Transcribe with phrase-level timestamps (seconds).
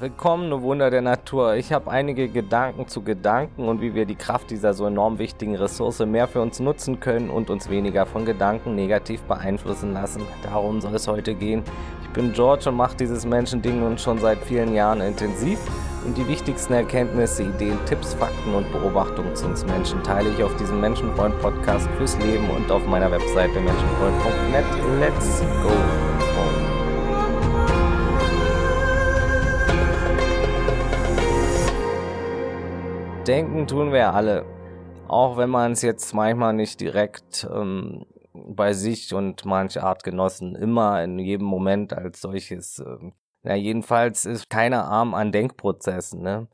[0.00, 1.56] Willkommen, du Wunder der Natur.
[1.56, 5.56] Ich habe einige Gedanken zu Gedanken und wie wir die Kraft dieser so enorm wichtigen
[5.56, 10.22] Ressource mehr für uns nutzen können und uns weniger von Gedanken negativ beeinflussen lassen.
[10.44, 11.64] Darum soll es heute gehen.
[12.02, 15.58] Ich bin George und mache dieses Menschending nun schon seit vielen Jahren intensiv.
[16.06, 20.54] Und die wichtigsten Erkenntnisse, Ideen, Tipps, Fakten und Beobachtungen zu uns Menschen teile ich auf
[20.54, 24.64] diesem Menschenfreund-Podcast fürs Leben und auf meiner Webseite menschenfreund.net.
[25.00, 26.17] Let's go!
[33.28, 34.46] Denken tun wir alle.
[35.06, 41.04] Auch wenn man es jetzt manchmal nicht direkt ähm, bei sich und manch Artgenossen immer
[41.04, 42.78] in jedem Moment als solches.
[42.78, 46.48] Ähm, na, jedenfalls ist keiner arm an Denkprozessen, ne?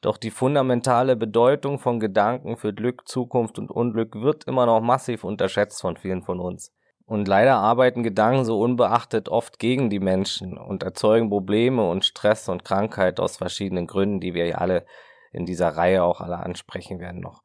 [0.00, 5.24] Doch die fundamentale Bedeutung von Gedanken für Glück, Zukunft und Unglück wird immer noch massiv
[5.24, 6.72] unterschätzt von vielen von uns.
[7.04, 12.48] Und leider arbeiten Gedanken so unbeachtet oft gegen die Menschen und erzeugen Probleme und Stress
[12.48, 14.84] und Krankheit aus verschiedenen Gründen, die wir ja alle
[15.32, 17.42] in dieser Reihe auch alle ansprechen werden noch.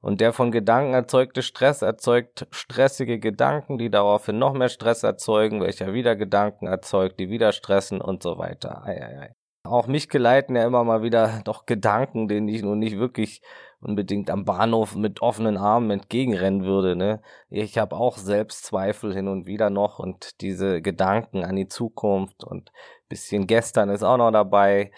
[0.00, 5.60] Und der von Gedanken erzeugte Stress erzeugt stressige Gedanken, die daraufhin noch mehr Stress erzeugen,
[5.60, 8.82] welcher wieder Gedanken erzeugt, die wieder stressen und so weiter.
[8.84, 9.34] Ei, ei, ei.
[9.64, 13.42] Auch mich geleiten ja immer mal wieder doch Gedanken, denen ich nun nicht wirklich
[13.80, 16.96] unbedingt am Bahnhof mit offenen Armen entgegenrennen würde.
[16.96, 17.22] Ne?
[17.48, 22.72] Ich habe auch Selbstzweifel hin und wieder noch und diese Gedanken an die Zukunft und
[23.08, 24.90] bisschen gestern ist auch noch dabei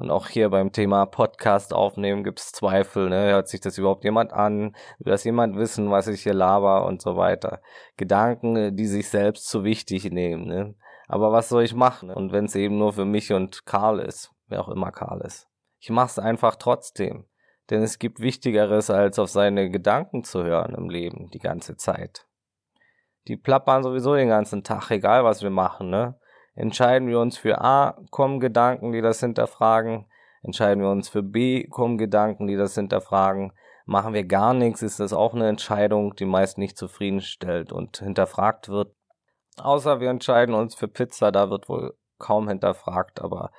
[0.00, 3.10] und auch hier beim Thema Podcast aufnehmen gibt es Zweifel.
[3.10, 3.30] Ne?
[3.30, 4.74] Hört sich das überhaupt jemand an?
[4.98, 7.60] Will das jemand wissen, was ich hier laber und so weiter?
[7.98, 10.46] Gedanken, äh, die sich selbst zu wichtig nehmen.
[10.46, 10.74] Ne?
[11.06, 12.10] Aber was soll ich machen?
[12.10, 15.48] Und wenn es eben nur für mich und Karl ist, wer auch immer Karl ist.
[15.78, 17.26] Ich mache es einfach trotzdem.
[17.68, 22.26] Denn es gibt Wichtigeres, als auf seine Gedanken zu hören im Leben die ganze Zeit.
[23.28, 26.18] Die plappern sowieso den ganzen Tag, egal was wir machen, ne?
[26.54, 30.06] Entscheiden wir uns für A, kommen Gedanken, die das hinterfragen.
[30.42, 33.52] Entscheiden wir uns für B, kommen Gedanken, die das hinterfragen.
[33.86, 38.68] Machen wir gar nichts, ist das auch eine Entscheidung, die meist nicht zufriedenstellt und hinterfragt
[38.68, 38.94] wird.
[39.58, 43.50] Außer wir entscheiden uns für Pizza, da wird wohl kaum hinterfragt, aber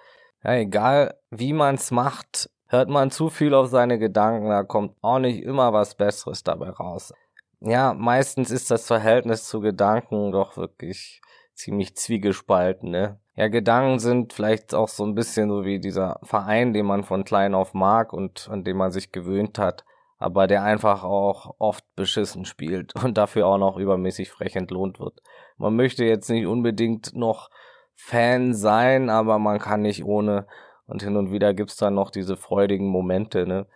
[0.43, 4.95] ja, egal wie man es macht, hört man zu viel auf seine Gedanken, da kommt
[5.01, 7.13] auch nicht immer was Besseres dabei raus.
[7.59, 11.21] Ja, meistens ist das Verhältnis zu Gedanken doch wirklich
[11.61, 13.19] ziemlich zwiegespalten, ne?
[13.35, 17.23] Ja, Gedanken sind vielleicht auch so ein bisschen so wie dieser Verein, den man von
[17.23, 19.85] klein auf mag und an dem man sich gewöhnt hat,
[20.17, 25.21] aber der einfach auch oft beschissen spielt und dafür auch noch übermäßig frech entlohnt wird.
[25.57, 27.49] Man möchte jetzt nicht unbedingt noch
[27.95, 30.47] Fan sein, aber man kann nicht ohne
[30.87, 33.67] und hin und wieder gibt's dann noch diese freudigen Momente, ne,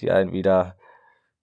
[0.00, 0.76] die einen wieder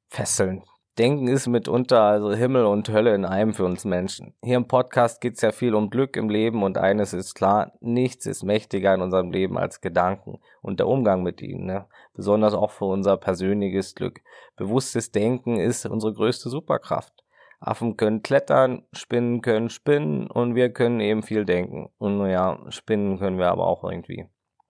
[0.09, 0.63] fesseln.
[0.99, 4.35] Denken ist mitunter also Himmel und Hölle in einem für uns Menschen.
[4.43, 7.71] Hier im Podcast geht es ja viel um Glück im Leben und eines ist klar,
[7.81, 11.65] nichts ist mächtiger in unserem Leben als Gedanken und der Umgang mit ihnen.
[11.65, 11.87] Ne?
[12.13, 14.21] Besonders auch für unser persönliches Glück.
[14.55, 17.23] Bewusstes Denken ist unsere größte Superkraft.
[17.59, 21.89] Affen können klettern, Spinnen können spinnen und wir können eben viel denken.
[21.97, 24.27] Und naja, spinnen können wir aber auch irgendwie.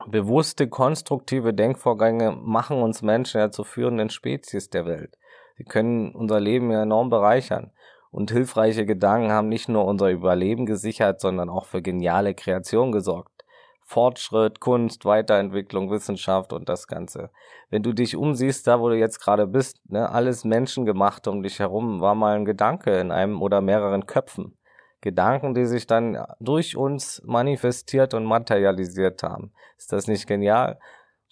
[0.07, 5.17] Bewusste, konstruktive Denkvorgänge machen uns Menschen ja zur führenden Spezies der Welt.
[5.55, 7.71] Sie können unser Leben enorm bereichern.
[8.11, 13.33] Und hilfreiche Gedanken haben nicht nur unser Überleben gesichert, sondern auch für geniale Kreation gesorgt.
[13.81, 17.31] Fortschritt, Kunst, Weiterentwicklung, Wissenschaft und das Ganze.
[17.69, 21.59] Wenn du dich umsiehst, da wo du jetzt gerade bist, ne, alles menschengemacht um dich
[21.59, 24.57] herum war mal ein Gedanke in einem oder mehreren Köpfen.
[25.01, 29.51] Gedanken, die sich dann durch uns manifestiert und materialisiert haben.
[29.77, 30.79] Ist das nicht genial?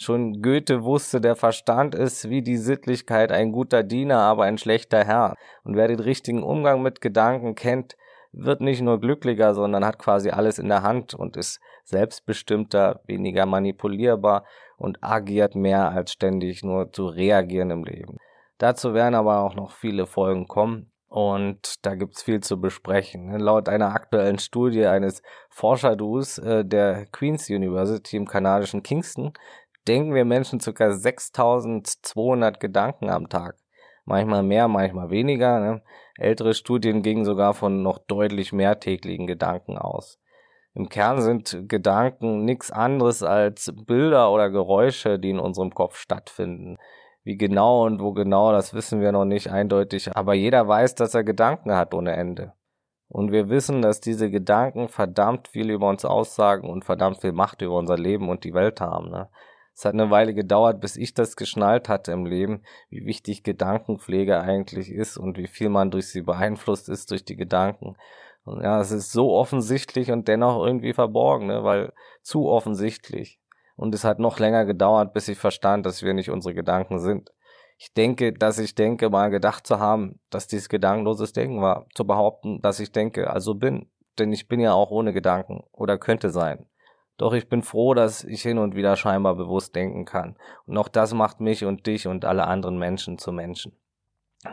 [0.01, 5.05] Schon Goethe wusste, der Verstand ist wie die Sittlichkeit ein guter Diener, aber ein schlechter
[5.05, 5.35] Herr.
[5.63, 7.95] Und wer den richtigen Umgang mit Gedanken kennt,
[8.31, 13.45] wird nicht nur glücklicher, sondern hat quasi alles in der Hand und ist selbstbestimmter, weniger
[13.45, 14.43] manipulierbar
[14.75, 18.17] und agiert mehr als ständig nur zu reagieren im Leben.
[18.57, 23.37] Dazu werden aber auch noch viele Folgen kommen und da gibt's viel zu besprechen.
[23.37, 29.33] Laut einer aktuellen Studie eines Forscherduos äh, der Queen's University im kanadischen Kingston
[29.87, 30.93] denken wir Menschen ca.
[30.93, 33.55] 6200 Gedanken am Tag.
[34.05, 35.59] Manchmal mehr, manchmal weniger.
[35.59, 35.81] Ne?
[36.17, 40.19] Ältere Studien gingen sogar von noch deutlich mehr täglichen Gedanken aus.
[40.73, 46.77] Im Kern sind Gedanken nichts anderes als Bilder oder Geräusche, die in unserem Kopf stattfinden.
[47.23, 51.13] Wie genau und wo genau, das wissen wir noch nicht eindeutig, aber jeder weiß, dass
[51.13, 52.53] er Gedanken hat ohne Ende.
[53.09, 57.61] Und wir wissen, dass diese Gedanken verdammt viel über uns aussagen und verdammt viel Macht
[57.61, 59.09] über unser Leben und die Welt haben.
[59.09, 59.27] Ne?
[59.73, 64.39] Es hat eine Weile gedauert, bis ich das geschnallt hatte im Leben, wie wichtig Gedankenpflege
[64.39, 67.95] eigentlich ist und wie viel man durch sie beeinflusst ist durch die Gedanken.
[68.43, 71.63] Und ja, es ist so offensichtlich und dennoch irgendwie verborgen, ne?
[71.63, 73.39] weil zu offensichtlich.
[73.75, 77.31] Und es hat noch länger gedauert, bis ich verstand, dass wir nicht unsere Gedanken sind.
[77.77, 81.87] Ich denke, dass ich denke, mal gedacht zu haben, dass dies gedankenloses Denken war.
[81.95, 83.89] Zu behaupten, dass ich denke, also bin.
[84.19, 86.67] Denn ich bin ja auch ohne Gedanken oder könnte sein.
[87.21, 90.35] Doch ich bin froh, dass ich hin und wieder scheinbar bewusst denken kann.
[90.65, 93.77] Und auch das macht mich und dich und alle anderen Menschen zu Menschen.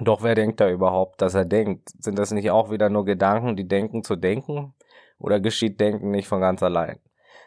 [0.02, 1.88] Doch wer denkt da überhaupt, dass er denkt?
[1.98, 4.74] Sind das nicht auch wieder nur Gedanken, die denken zu denken?
[5.18, 7.00] Oder geschieht Denken nicht von ganz allein?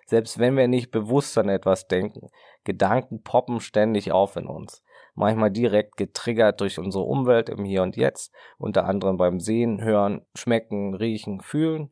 [0.07, 2.31] Selbst wenn wir nicht bewusst an etwas denken,
[2.63, 4.81] Gedanken poppen ständig auf in uns.
[5.13, 10.25] Manchmal direkt getriggert durch unsere Umwelt im Hier und Jetzt, unter anderem beim Sehen, Hören,
[10.33, 11.91] Schmecken, Riechen, Fühlen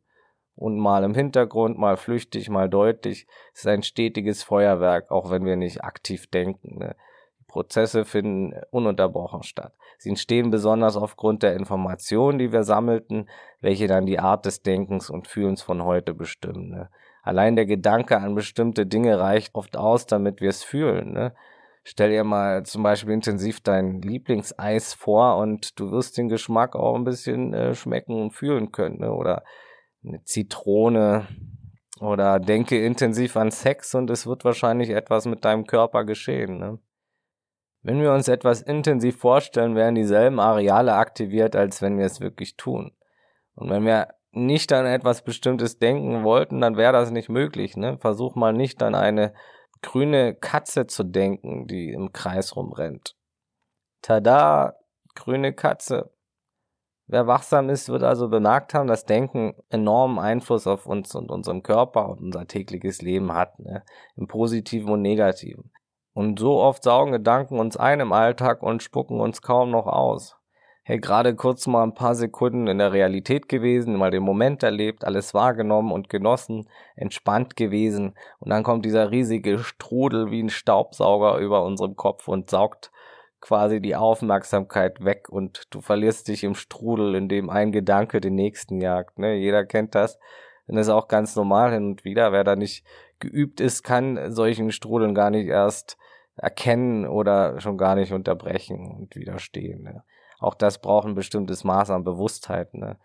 [0.56, 3.26] und mal im Hintergrund, mal flüchtig, mal deutlich.
[3.54, 6.78] Es ist ein stetiges Feuerwerk, auch wenn wir nicht aktiv denken.
[6.78, 6.96] Ne?
[7.50, 9.74] Prozesse finden ununterbrochen statt.
[9.98, 13.28] Sie entstehen besonders aufgrund der Informationen, die wir sammelten,
[13.60, 16.70] welche dann die Art des Denkens und Fühlens von heute bestimmen.
[16.70, 16.90] Ne?
[17.22, 21.12] Allein der Gedanke an bestimmte Dinge reicht oft aus, damit wir es fühlen.
[21.12, 21.34] Ne?
[21.82, 26.94] Stell dir mal zum Beispiel intensiv dein Lieblingseis vor und du wirst den Geschmack auch
[26.94, 29.00] ein bisschen äh, schmecken und fühlen können.
[29.00, 29.12] Ne?
[29.12, 29.42] Oder
[30.04, 31.26] eine Zitrone.
[32.00, 36.58] Oder denke intensiv an Sex und es wird wahrscheinlich etwas mit deinem Körper geschehen.
[36.58, 36.78] Ne?
[37.82, 42.56] Wenn wir uns etwas intensiv vorstellen, werden dieselben Areale aktiviert, als wenn wir es wirklich
[42.56, 42.92] tun.
[43.54, 47.76] Und wenn wir nicht an etwas Bestimmtes denken wollten, dann wäre das nicht möglich.
[47.76, 47.98] Ne?
[47.98, 49.34] Versuch mal nicht an eine
[49.82, 53.16] grüne Katze zu denken, die im Kreis rumrennt.
[54.02, 54.76] Tada,
[55.14, 56.12] grüne Katze.
[57.12, 61.64] Wer wachsam ist, wird also bemerkt haben, dass Denken enormen Einfluss auf uns und unserem
[61.64, 63.82] Körper und unser tägliches Leben hat, ne?
[64.14, 65.72] im positiven und negativen.
[66.12, 70.40] Und so oft saugen Gedanken uns ein im Alltag und spucken uns kaum noch aus
[70.90, 75.04] hey, gerade kurz mal ein paar Sekunden in der Realität gewesen, mal den Moment erlebt,
[75.04, 81.38] alles wahrgenommen und genossen, entspannt gewesen und dann kommt dieser riesige Strudel wie ein Staubsauger
[81.38, 82.90] über unserem Kopf und saugt
[83.40, 88.34] quasi die Aufmerksamkeit weg und du verlierst dich im Strudel, in dem ein Gedanke den
[88.34, 89.18] nächsten jagt.
[89.18, 89.34] Ne?
[89.34, 90.18] Jeder kennt das.
[90.66, 92.32] Und das ist auch ganz normal hin und wieder.
[92.32, 92.84] Wer da nicht
[93.18, 95.96] geübt ist, kann solchen Strudeln gar nicht erst
[96.36, 99.82] erkennen oder schon gar nicht unterbrechen und widerstehen.
[99.82, 100.04] Ne?
[100.40, 102.74] auch das braucht ein bestimmtes Maß an Bewusstheit.
[102.74, 102.98] Ne?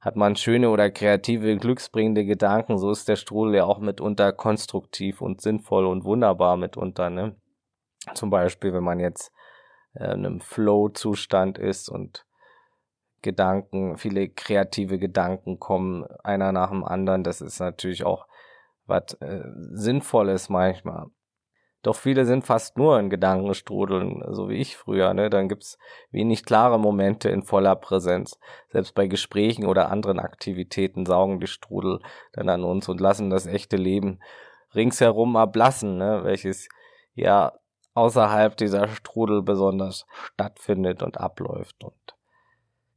[0.00, 5.20] Hat man schöne oder kreative, glücksbringende Gedanken, so ist der Strudel ja auch mitunter konstruktiv
[5.22, 7.08] und sinnvoll und wunderbar mitunter.
[7.08, 7.36] Ne?
[8.14, 9.32] Zum Beispiel, wenn man jetzt
[9.94, 12.24] einem Flow-Zustand ist und
[13.22, 17.22] Gedanken, viele kreative Gedanken kommen, einer nach dem anderen.
[17.22, 18.26] Das ist natürlich auch
[18.86, 19.42] was äh,
[19.72, 21.06] Sinnvolles manchmal.
[21.82, 25.14] Doch viele sind fast nur in Gedankenstrudeln, so wie ich früher.
[25.14, 25.30] Ne?
[25.30, 25.78] Dann gibt's
[26.10, 28.38] wenig klare Momente in voller Präsenz.
[28.68, 32.00] Selbst bei Gesprächen oder anderen Aktivitäten saugen die Strudel
[32.32, 34.20] dann an uns und lassen das echte Leben
[34.74, 36.20] ringsherum ablassen, ne?
[36.22, 36.68] welches
[37.14, 37.52] ja
[37.94, 41.82] außerhalb dieser Strudel besonders stattfindet und abläuft.
[41.82, 42.16] Und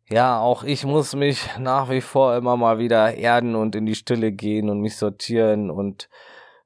[0.09, 3.95] ja, auch ich muss mich nach wie vor immer mal wieder erden und in die
[3.95, 6.09] Stille gehen und mich sortieren und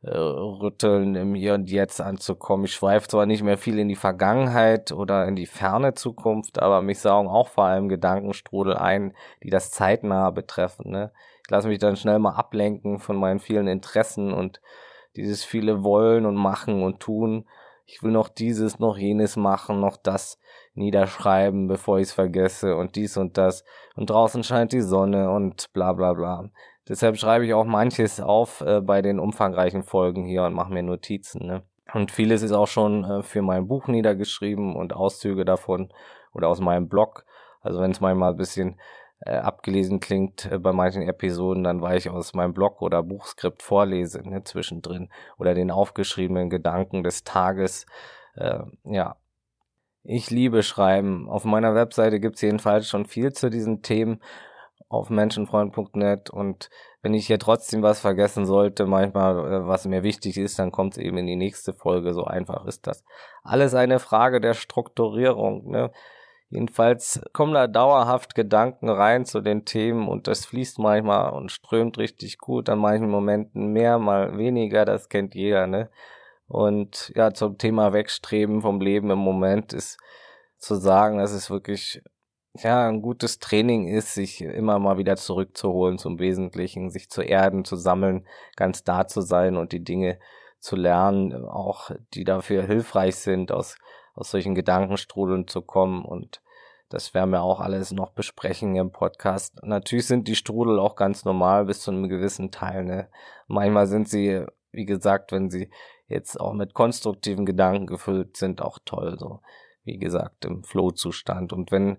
[0.02, 2.66] äh, rütteln, im Hier und Jetzt anzukommen.
[2.66, 6.82] Ich schweife zwar nicht mehr viel in die Vergangenheit oder in die ferne Zukunft, aber
[6.82, 9.14] mich saugen auch vor allem Gedankenstrudel ein,
[9.44, 10.92] die das zeitnah betreffen.
[10.92, 11.12] Ne?
[11.44, 14.62] Ich lasse mich dann schnell mal ablenken von meinen vielen Interessen und
[15.16, 17.48] dieses viele Wollen und Machen und Tun.
[17.90, 20.38] Ich will noch dieses, noch jenes machen, noch das
[20.74, 23.64] niederschreiben, bevor ich es vergesse und dies und das.
[23.96, 26.50] Und draußen scheint die Sonne und bla bla bla.
[26.90, 30.84] Deshalb schreibe ich auch manches auf äh, bei den umfangreichen Folgen hier und mache mir
[30.84, 31.48] Notizen.
[31.48, 31.64] Ne?
[31.94, 35.90] Und vieles ist auch schon äh, für mein Buch niedergeschrieben und Auszüge davon
[36.34, 37.26] oder aus meinem Blog.
[37.62, 38.80] Also wenn es manchmal ein bisschen
[39.26, 44.22] abgelesen klingt äh, bei manchen Episoden, dann weil ich aus meinem Blog oder Buchskript vorlese,
[44.28, 45.10] ne, zwischendrin.
[45.38, 47.86] Oder den aufgeschriebenen Gedanken des Tages.
[48.36, 49.18] Äh, ja.
[50.04, 51.28] Ich liebe Schreiben.
[51.30, 54.22] Auf meiner Webseite gibt es jedenfalls schon viel zu diesen Themen
[54.90, 56.70] auf menschenfreund.net und
[57.02, 60.94] wenn ich hier trotzdem was vergessen sollte, manchmal, äh, was mir wichtig ist, dann kommt
[60.94, 62.14] es eben in die nächste Folge.
[62.14, 63.04] So einfach ist das.
[63.44, 65.70] Alles eine Frage der Strukturierung.
[65.70, 65.92] Ne?
[66.50, 71.98] Jedenfalls kommen da dauerhaft Gedanken rein zu den Themen und das fließt manchmal und strömt
[71.98, 75.90] richtig gut, an manchen Momenten mehr, mal weniger, das kennt jeder, ne?
[76.48, 79.98] Und ja, zum Thema Wegstreben vom Leben im Moment ist
[80.58, 82.02] zu sagen, dass es wirklich
[82.64, 87.66] ja, ein gutes Training ist, sich immer mal wieder zurückzuholen zum Wesentlichen, sich zu erden,
[87.66, 88.26] zu sammeln,
[88.56, 90.20] ganz da zu sein und die Dinge
[90.60, 93.78] zu lernen, auch die dafür hilfreich sind, aus,
[94.18, 96.42] aus solchen Gedankenstrudeln zu kommen und
[96.90, 99.62] das werden wir auch alles noch besprechen im Podcast.
[99.64, 102.86] Natürlich sind die Strudel auch ganz normal bis zu einem gewissen Teil.
[102.86, 103.10] Ne?
[103.48, 105.70] Manchmal sind sie, wie gesagt, wenn sie
[106.08, 109.18] jetzt auch mit konstruktiven Gedanken gefüllt sind, auch toll.
[109.20, 109.42] So,
[109.84, 111.52] wie gesagt, im Flow-Zustand.
[111.52, 111.98] Und wenn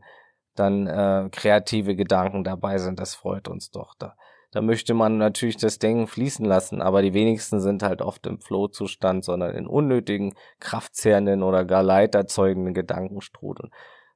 [0.54, 3.94] dann äh, kreative Gedanken dabei sind, das freut uns doch.
[3.98, 4.16] Da,
[4.50, 8.40] da möchte man natürlich das Denken fließen lassen, aber die wenigsten sind halt oft im
[8.40, 13.70] Flow-Zustand, sondern in unnötigen, kraftzehrenden oder gar leiterzeugenden Gedankenstrudeln.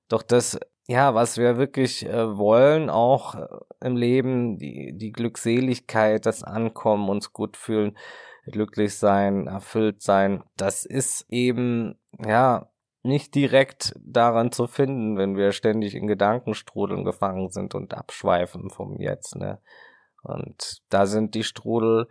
[0.08, 3.46] Doch das, ja, was wir wirklich äh, wollen, auch äh,
[3.80, 7.96] im Leben, die, die Glückseligkeit, das Ankommen, uns gut fühlen,
[8.46, 12.68] glücklich sein, erfüllt sein, das ist eben, ja,
[13.04, 19.00] nicht direkt daran zu finden, wenn wir ständig in Gedankenstrudeln gefangen sind und abschweifen vom
[19.00, 19.34] Jetzt.
[19.36, 19.58] Ne?
[20.22, 22.08] Und da sind die Strudel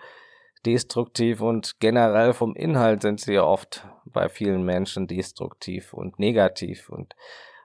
[0.66, 7.16] destruktiv und generell vom Inhalt sind sie oft bei vielen Menschen destruktiv und negativ und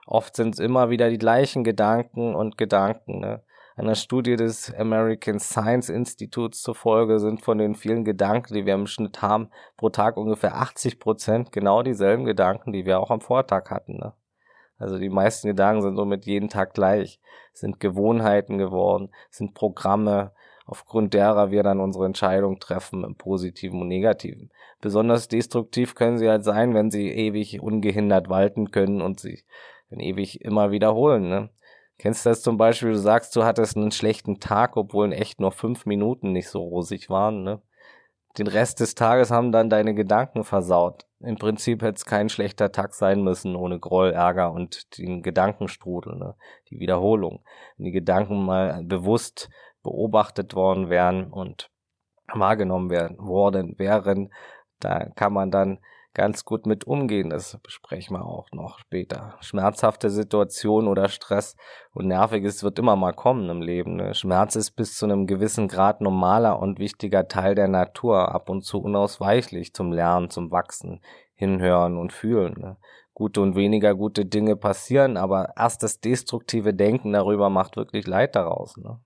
[0.07, 3.19] oft sind es immer wieder die gleichen Gedanken und Gedanken.
[3.19, 3.43] Ne?
[3.75, 8.87] Einer Studie des American Science Institutes zufolge sind von den vielen Gedanken, die wir im
[8.87, 13.69] Schnitt haben, pro Tag ungefähr 80 Prozent genau dieselben Gedanken, die wir auch am Vortag
[13.69, 13.97] hatten.
[13.97, 14.13] Ne?
[14.77, 17.19] Also die meisten Gedanken sind somit jeden Tag gleich,
[17.53, 20.31] sind Gewohnheiten geworden, sind Programme,
[20.65, 24.51] aufgrund derer wir dann unsere Entscheidung treffen, im Positiven und Negativen.
[24.81, 29.45] Besonders destruktiv können sie halt sein, wenn sie ewig ungehindert walten können und sich
[29.89, 31.29] dann ewig immer wiederholen.
[31.29, 31.49] Ne?
[31.97, 35.39] Kennst du das zum Beispiel, du sagst, du hattest einen schlechten Tag, obwohl in echt
[35.39, 37.61] nur fünf Minuten nicht so rosig waren, ne?
[38.37, 41.05] Den Rest des Tages haben dann deine Gedanken versaut.
[41.19, 46.15] Im Prinzip hätte es kein schlechter Tag sein müssen, ohne Groll, Ärger und den Gedankenstrudel,
[46.15, 46.35] ne?
[46.69, 47.43] die Wiederholung.
[47.77, 49.49] Wenn die Gedanken mal bewusst
[49.81, 51.71] beobachtet worden wären und
[52.31, 54.31] wahrgenommen werden, worden wären,
[54.79, 55.79] da kann man dann
[56.17, 57.29] ganz gut mit umgehen.
[57.29, 59.35] Das besprechen wir auch noch später.
[59.39, 61.55] Schmerzhafte Situationen oder Stress
[61.93, 63.95] und Nerviges wird immer mal kommen im Leben.
[63.97, 64.15] Ne?
[64.15, 68.63] Schmerz ist bis zu einem gewissen Grad normaler und wichtiger Teil der Natur, ab und
[68.63, 71.01] zu unausweichlich zum Lernen, zum Wachsen,
[71.35, 72.55] hinhören und fühlen.
[72.57, 72.77] Ne?
[73.13, 78.35] Gute und weniger gute Dinge passieren, aber erst das destruktive Denken darüber macht wirklich Leid
[78.35, 78.75] daraus.
[78.77, 78.99] Ne?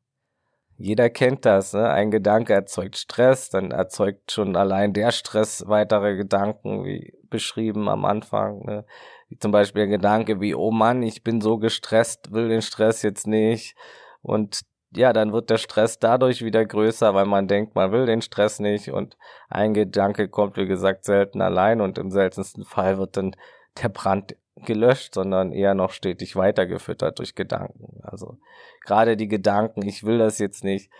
[0.81, 1.89] Jeder kennt das, ne?
[1.91, 8.03] Ein Gedanke erzeugt Stress, dann erzeugt schon allein der Stress weitere Gedanken, wie beschrieben am
[8.03, 8.85] Anfang, ne?
[9.29, 13.03] Wie zum Beispiel ein Gedanke wie, oh Mann, ich bin so gestresst, will den Stress
[13.03, 13.75] jetzt nicht.
[14.23, 14.61] Und
[14.95, 18.59] ja, dann wird der Stress dadurch wieder größer, weil man denkt, man will den Stress
[18.59, 19.17] nicht und
[19.50, 23.35] ein Gedanke kommt, wie gesagt, selten allein und im seltensten Fall wird dann
[23.81, 28.00] der Brand gelöscht, sondern eher noch stetig weitergefüttert durch Gedanken.
[28.03, 28.38] Also
[28.86, 30.91] gerade die Gedanken, ich will das jetzt nicht,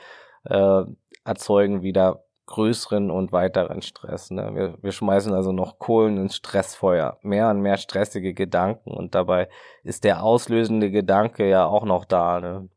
[0.46, 0.84] äh,
[1.24, 4.32] erzeugen wieder größeren und weiteren Stress.
[4.32, 4.52] Ne?
[4.54, 9.48] Wir, wir schmeißen also noch Kohlen ins Stressfeuer, mehr und mehr stressige Gedanken und dabei
[9.84, 12.42] ist der auslösende Gedanke ja auch noch da.
[12.42, 12.70] Ne?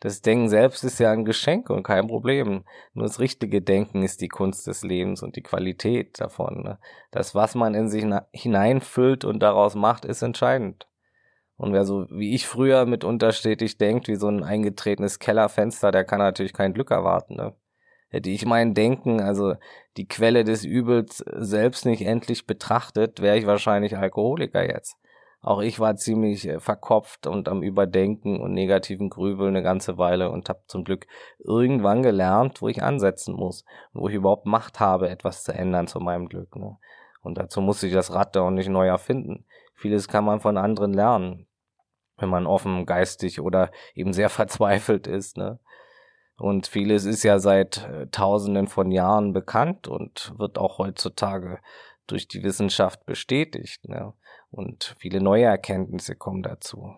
[0.00, 2.64] Das Denken selbst ist ja ein Geschenk und kein Problem.
[2.94, 6.62] Nur das richtige Denken ist die Kunst des Lebens und die Qualität davon.
[6.62, 6.78] Ne?
[7.10, 10.86] Das, was man in sich hineinfüllt und daraus macht, ist entscheidend.
[11.56, 16.04] Und wer so wie ich früher mitunter stetig denkt, wie so ein eingetretenes Kellerfenster, der
[16.04, 17.34] kann natürlich kein Glück erwarten.
[17.34, 17.54] Ne?
[18.08, 19.54] Hätte ich mein Denken, also
[19.96, 24.96] die Quelle des Übels selbst nicht endlich betrachtet, wäre ich wahrscheinlich Alkoholiker jetzt.
[25.40, 30.30] Auch ich war ziemlich äh, verkopft und am Überdenken und negativen Grübeln eine ganze Weile
[30.30, 31.06] und habe zum Glück
[31.38, 35.86] irgendwann gelernt, wo ich ansetzen muss und wo ich überhaupt Macht habe, etwas zu ändern
[35.86, 36.56] zu meinem Glück.
[36.56, 36.76] Ne?
[37.20, 39.44] Und dazu muss ich das Rad auch nicht neu erfinden.
[39.74, 41.46] Vieles kann man von anderen lernen,
[42.16, 45.36] wenn man offen, geistig oder eben sehr verzweifelt ist.
[45.36, 45.60] Ne?
[46.36, 51.60] Und vieles ist ja seit äh, Tausenden von Jahren bekannt und wird auch heutzutage
[52.08, 53.88] durch die Wissenschaft bestätigt.
[53.88, 54.14] Ne?
[54.50, 56.96] Und viele neue Erkenntnisse kommen dazu.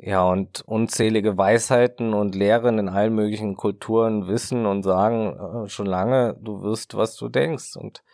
[0.00, 5.86] Ja, und unzählige Weisheiten und Lehren in allen möglichen Kulturen wissen und sagen äh, schon
[5.86, 7.74] lange, du wirst, was du denkst.
[7.74, 8.04] Und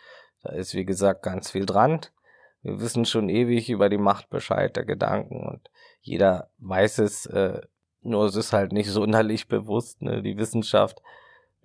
[0.41, 2.01] da ist, wie gesagt, ganz viel dran.
[2.63, 5.69] Wir wissen schon ewig über die Macht Bescheid der Gedanken und
[6.01, 7.61] jeder weiß es, äh,
[8.01, 10.01] nur es ist halt nicht sonderlich bewusst.
[10.01, 10.23] Ne?
[10.23, 11.03] Die Wissenschaft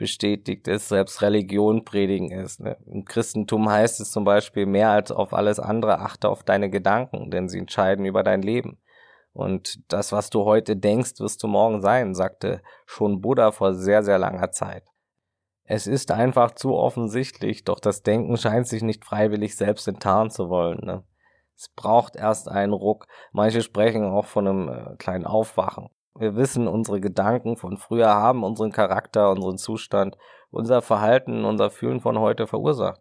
[0.00, 2.58] bestätigt ist, selbst Religion predigen ist.
[2.58, 2.78] Ne?
[2.86, 7.30] Im Christentum heißt es zum Beispiel mehr als auf alles andere, achte auf deine Gedanken,
[7.30, 8.78] denn sie entscheiden über dein Leben.
[9.34, 14.02] Und das, was du heute denkst, wirst du morgen sein, sagte schon Buddha vor sehr,
[14.02, 14.84] sehr langer Zeit.
[15.64, 20.48] Es ist einfach zu offensichtlich, doch das Denken scheint sich nicht freiwillig selbst enttarnen zu
[20.48, 20.80] wollen.
[20.82, 21.04] Ne?
[21.54, 23.06] Es braucht erst einen Ruck.
[23.32, 25.90] Manche sprechen auch von einem äh, kleinen Aufwachen.
[26.18, 30.18] Wir wissen, unsere Gedanken von früher haben unseren Charakter, unseren Zustand,
[30.50, 33.00] unser Verhalten, unser Fühlen von heute verursacht.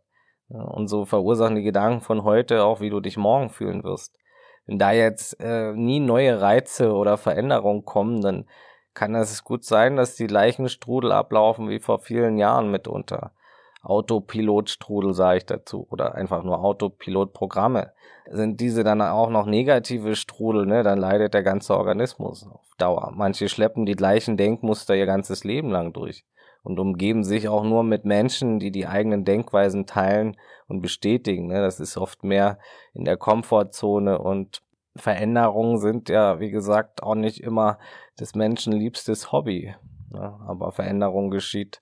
[0.49, 4.17] und so verursachen die Gedanken von heute auch, wie du dich morgen fühlen wirst.
[4.65, 8.47] Wenn da jetzt äh, nie neue Reize oder Veränderungen kommen, dann
[8.93, 13.31] kann es gut sein, dass die gleichen Strudel ablaufen wie vor vielen Jahren mitunter.
[13.81, 17.93] Autopilotstrudel, sage ich dazu, oder einfach nur Autopilotprogramme.
[18.29, 23.11] Sind diese dann auch noch negative Strudel, ne, dann leidet der ganze Organismus auf Dauer.
[23.15, 26.25] Manche schleppen die gleichen Denkmuster ihr ganzes Leben lang durch
[26.63, 31.47] und umgeben sich auch nur mit Menschen, die die eigenen Denkweisen teilen und bestätigen.
[31.47, 31.61] Ne?
[31.61, 32.59] Das ist oft mehr
[32.93, 34.61] in der Komfortzone und
[34.95, 37.79] Veränderungen sind ja, wie gesagt, auch nicht immer
[38.19, 39.73] des Menschen liebstes Hobby.
[40.11, 40.39] Ne?
[40.47, 41.81] Aber Veränderung geschieht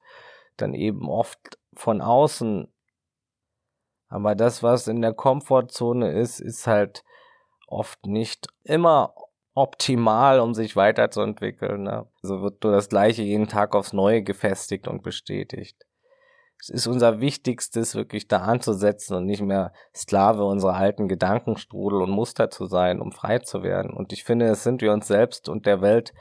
[0.57, 2.71] dann eben oft von außen.
[4.09, 7.03] Aber das, was in der Komfortzone ist, ist halt
[7.67, 9.13] oft nicht immer
[9.53, 11.83] optimal, um sich weiterzuentwickeln.
[11.83, 12.07] Ne?
[12.21, 15.83] So wird nur das Gleiche jeden Tag aufs Neue gefestigt und bestätigt.
[16.59, 22.09] Es ist unser Wichtigstes, wirklich da anzusetzen und nicht mehr Sklave unserer alten Gedankenstrudel und
[22.09, 23.91] Muster zu sein, um frei zu werden.
[23.91, 26.13] Und ich finde, es sind wir uns selbst und der Welt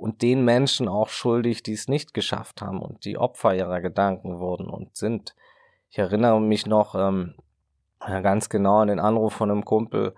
[0.00, 4.38] und den Menschen auch schuldig, die es nicht geschafft haben und die Opfer ihrer Gedanken
[4.38, 5.34] wurden und sind.
[5.90, 7.34] Ich erinnere mich noch ähm,
[7.98, 10.14] ganz genau an den Anruf von einem Kumpel,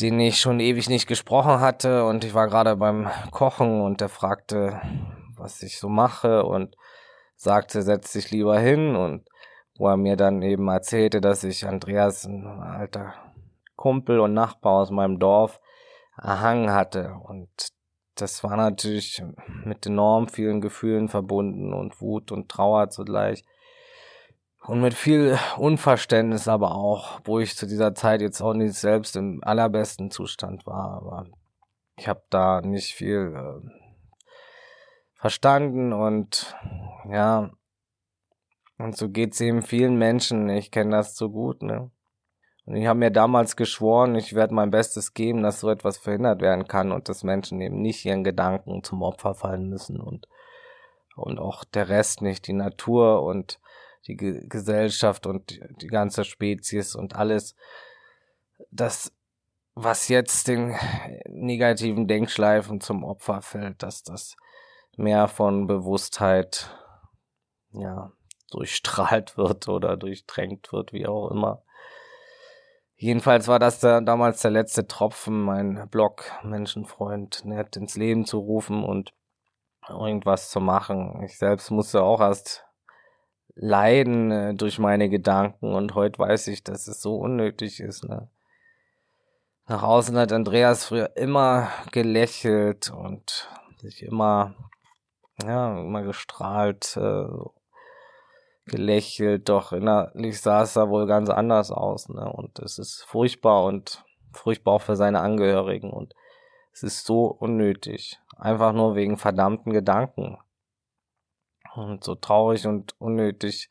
[0.00, 4.08] den ich schon ewig nicht gesprochen hatte und ich war gerade beim Kochen und der
[4.08, 4.80] fragte,
[5.36, 6.76] was ich so mache und
[7.34, 9.28] sagte, setz dich lieber hin und
[9.76, 13.12] wo er mir dann eben erzählte, dass ich Andreas, ein alter
[13.74, 15.60] Kumpel und Nachbar aus meinem Dorf,
[16.16, 17.73] erhangen hatte und
[18.14, 19.22] das war natürlich
[19.64, 23.44] mit enorm vielen Gefühlen verbunden und Wut und Trauer zugleich.
[24.66, 29.14] Und mit viel Unverständnis aber auch, wo ich zu dieser Zeit jetzt auch nicht selbst
[29.16, 30.96] im allerbesten Zustand war.
[30.96, 31.26] Aber
[31.96, 33.68] ich habe da nicht viel äh,
[35.14, 36.56] verstanden und
[37.10, 37.50] ja,
[38.78, 40.48] und so geht's eben vielen Menschen.
[40.48, 41.90] Ich kenne das so gut, ne?
[42.66, 46.40] Und ich habe mir damals geschworen, ich werde mein Bestes geben, dass so etwas verhindert
[46.40, 50.28] werden kann und dass Menschen eben nicht ihren Gedanken zum Opfer fallen müssen und,
[51.14, 53.60] und auch der Rest nicht, die Natur und
[54.06, 57.54] die Ge Gesellschaft und die ganze Spezies und alles,
[58.70, 59.12] das,
[59.74, 60.74] was jetzt den
[61.26, 64.36] negativen Denkschleifen zum Opfer fällt, dass das
[64.96, 66.70] mehr von Bewusstheit,
[67.72, 68.12] ja,
[68.50, 71.63] durchstrahlt wird oder durchtränkt wird, wie auch immer.
[73.04, 78.38] Jedenfalls war das der, damals der letzte Tropfen, mein Blog Menschenfreund nett ins Leben zu
[78.38, 79.12] rufen und
[79.86, 81.22] irgendwas zu machen.
[81.22, 82.64] Ich selbst musste auch erst
[83.54, 88.08] leiden äh, durch meine Gedanken und heute weiß ich, dass es so unnötig ist.
[88.08, 88.30] Ne?
[89.66, 93.50] Nach außen hat Andreas früher immer gelächelt und
[93.82, 94.54] sich immer,
[95.42, 97.26] ja, immer gestrahlt, äh,
[98.66, 102.08] gelächelt, doch innerlich sah es da wohl ganz anders aus.
[102.08, 102.30] Ne?
[102.30, 106.14] Und es ist furchtbar und furchtbar auch für seine Angehörigen und
[106.72, 108.18] es ist so unnötig.
[108.36, 110.38] Einfach nur wegen verdammten Gedanken.
[111.74, 113.68] Und so traurig und unnötig,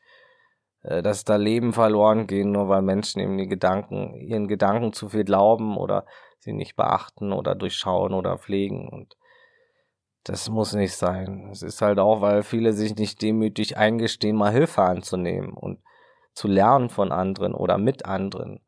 [0.82, 5.08] äh, dass da Leben verloren gehen, nur weil Menschen eben die Gedanken, ihren Gedanken zu
[5.08, 6.06] viel glauben oder
[6.38, 8.88] sie nicht beachten oder durchschauen oder pflegen.
[8.88, 9.16] Und
[10.24, 11.50] das muss nicht sein.
[11.52, 15.80] Es ist halt auch, weil viele sich nicht demütig eingestehen, mal Hilfe anzunehmen und
[16.34, 18.60] zu lernen von anderen oder mit anderen.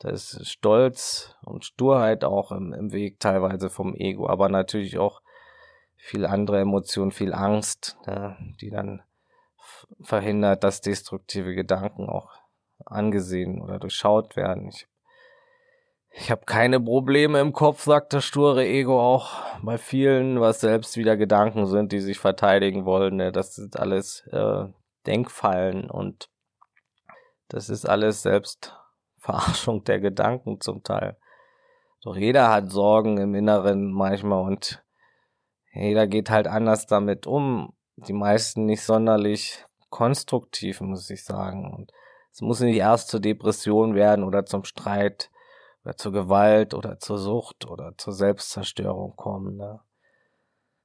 [0.00, 5.22] Da ist Stolz und Sturheit auch im, im Weg teilweise vom Ego, aber natürlich auch
[5.96, 9.02] viel andere Emotionen, viel Angst, ne, die dann
[10.02, 12.32] verhindert, dass destruktive Gedanken auch
[12.84, 14.68] angesehen oder durchschaut werden.
[14.68, 14.86] Ich,
[16.16, 20.96] ich habe keine Probleme im Kopf, sagt das sture Ego auch bei vielen, was selbst
[20.96, 23.16] wieder Gedanken sind, die sich verteidigen wollen.
[23.16, 23.32] Ne?
[23.32, 24.66] Das sind alles äh,
[25.06, 26.28] Denkfallen und
[27.48, 28.76] das ist alles selbst
[29.18, 31.16] Verarschung der Gedanken zum Teil.
[32.02, 34.84] Doch jeder hat Sorgen im Inneren manchmal und
[35.72, 37.72] jeder geht halt anders damit um.
[37.96, 41.72] Die meisten nicht sonderlich konstruktiv, muss ich sagen.
[41.72, 41.92] Und
[42.32, 45.30] es muss nicht erst zur Depression werden oder zum Streit
[45.84, 49.56] oder zur Gewalt oder zur Sucht oder zur Selbstzerstörung kommen.
[49.56, 49.80] Ne?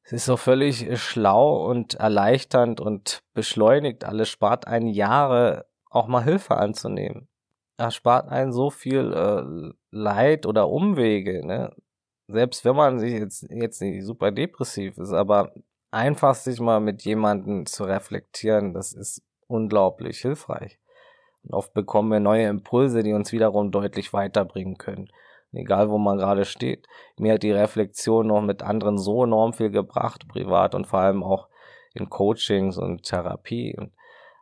[0.03, 6.23] Es ist so völlig schlau und erleichternd und beschleunigt alles, spart einen Jahre auch mal
[6.23, 7.27] Hilfe anzunehmen.
[7.77, 11.45] Erspart einen so viel äh, Leid oder Umwege.
[11.45, 11.73] Ne?
[12.29, 15.51] selbst wenn man sich jetzt, jetzt nicht super depressiv ist, aber
[15.91, 20.79] einfach sich mal mit jemandem zu reflektieren, das ist unglaublich hilfreich.
[21.43, 25.09] Und oft bekommen wir neue Impulse, die uns wiederum deutlich weiterbringen können.
[25.51, 26.87] Egal, wo man gerade steht.
[27.17, 31.23] Mir hat die Reflexion noch mit anderen so enorm viel gebracht, privat und vor allem
[31.23, 31.47] auch
[31.93, 33.75] in Coachings und Therapie.
[33.75, 33.91] Und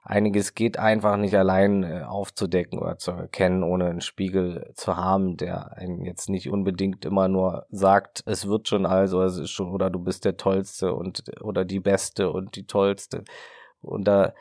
[0.04, 5.38] einiges geht einfach nicht allein äh, aufzudecken oder zu erkennen, ohne einen Spiegel zu haben,
[5.38, 9.72] der einen jetzt nicht unbedingt immer nur sagt, es wird schon also, es ist schon,
[9.72, 13.24] oder du bist der Tollste und, oder die Beste und die Tollste.
[13.82, 14.34] Und da,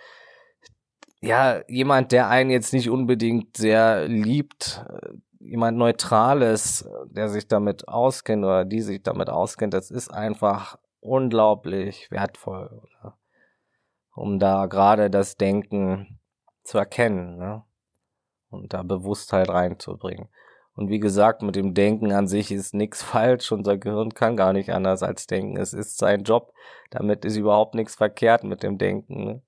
[1.20, 7.88] ja, jemand, der einen jetzt nicht unbedingt sehr liebt, äh, jemand Neutrales, der sich damit
[7.88, 13.16] auskennt oder die sich damit auskennt, das ist einfach unglaublich wertvoll, oder?
[14.14, 16.18] um da gerade das Denken
[16.64, 17.62] zu erkennen ne?
[18.50, 20.28] und da Bewusstheit reinzubringen.
[20.74, 23.50] Und wie gesagt, mit dem Denken an sich ist nichts falsch.
[23.52, 25.56] Unser Gehirn kann gar nicht anders als denken.
[25.56, 26.52] Es ist sein Job.
[26.90, 29.24] Damit ist überhaupt nichts verkehrt mit dem Denken.
[29.24, 29.42] Ne?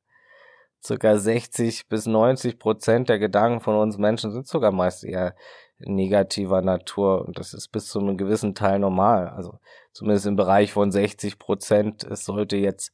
[0.85, 5.35] Circa 60 bis 90 Prozent der Gedanken von uns Menschen sind sogar meist eher
[5.79, 7.25] negativer Natur.
[7.25, 9.29] Und das ist bis zu einem gewissen Teil normal.
[9.29, 9.59] Also
[9.93, 12.05] zumindest im Bereich von 60 Prozent.
[12.05, 12.93] Es sollte jetzt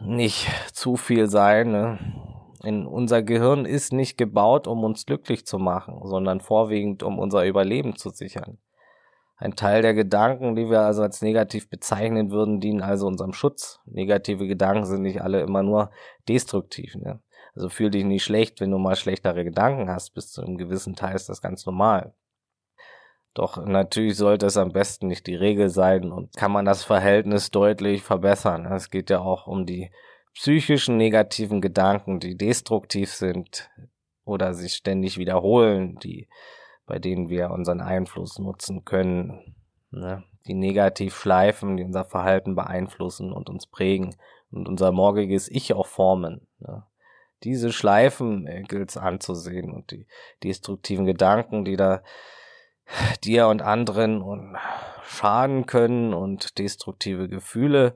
[0.00, 1.70] nicht zu viel sein.
[1.70, 1.98] Ne?
[2.62, 7.46] In unser Gehirn ist nicht gebaut, um uns glücklich zu machen, sondern vorwiegend, um unser
[7.46, 8.58] Überleben zu sichern.
[9.40, 13.80] Ein Teil der Gedanken, die wir also als negativ bezeichnen würden, dienen also unserem Schutz.
[13.86, 15.90] Negative Gedanken sind nicht alle immer nur
[16.28, 16.94] destruktiv.
[16.96, 17.20] Ne?
[17.54, 20.10] Also fühl dich nicht schlecht, wenn du mal schlechtere Gedanken hast.
[20.10, 22.12] Bis zu einem gewissen Teil ist das ganz normal.
[23.32, 27.50] Doch natürlich sollte es am besten nicht die Regel sein und kann man das Verhältnis
[27.50, 28.66] deutlich verbessern.
[28.66, 29.90] Es geht ja auch um die
[30.34, 33.70] psychischen negativen Gedanken, die destruktiv sind
[34.26, 36.28] oder sich ständig wiederholen, die,
[36.90, 39.54] bei denen wir unseren Einfluss nutzen können,
[39.92, 40.24] ne?
[40.48, 44.16] die negativ schleifen, die unser Verhalten beeinflussen und uns prägen
[44.50, 46.48] und unser morgiges Ich auch formen.
[46.58, 46.82] Ne?
[47.44, 50.08] Diese Schleifen äh, gilt es anzusehen und die
[50.42, 52.02] destruktiven Gedanken, die da
[53.24, 54.56] dir und anderen und
[55.04, 57.94] schaden können und destruktive Gefühle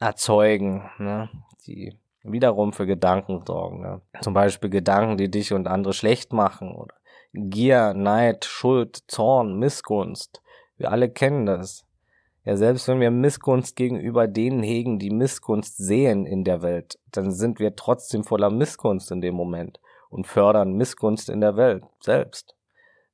[0.00, 1.30] erzeugen, ne?
[1.66, 3.80] die wiederum für Gedanken sorgen.
[3.80, 4.02] Ne?
[4.20, 6.94] Zum Beispiel Gedanken, die dich und andere schlecht machen oder
[7.36, 10.40] Gier, Neid, Schuld, Zorn, Missgunst.
[10.76, 11.84] Wir alle kennen das.
[12.44, 17.32] Ja, selbst wenn wir Missgunst gegenüber denen hegen, die Missgunst sehen in der Welt, dann
[17.32, 22.54] sind wir trotzdem voller Missgunst in dem Moment und fördern Missgunst in der Welt selbst.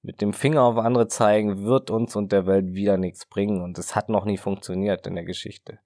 [0.02, 3.78] Mit dem Finger auf andere zeigen wird uns und der Welt wieder nichts bringen und
[3.78, 5.78] es hat noch nie funktioniert in der Geschichte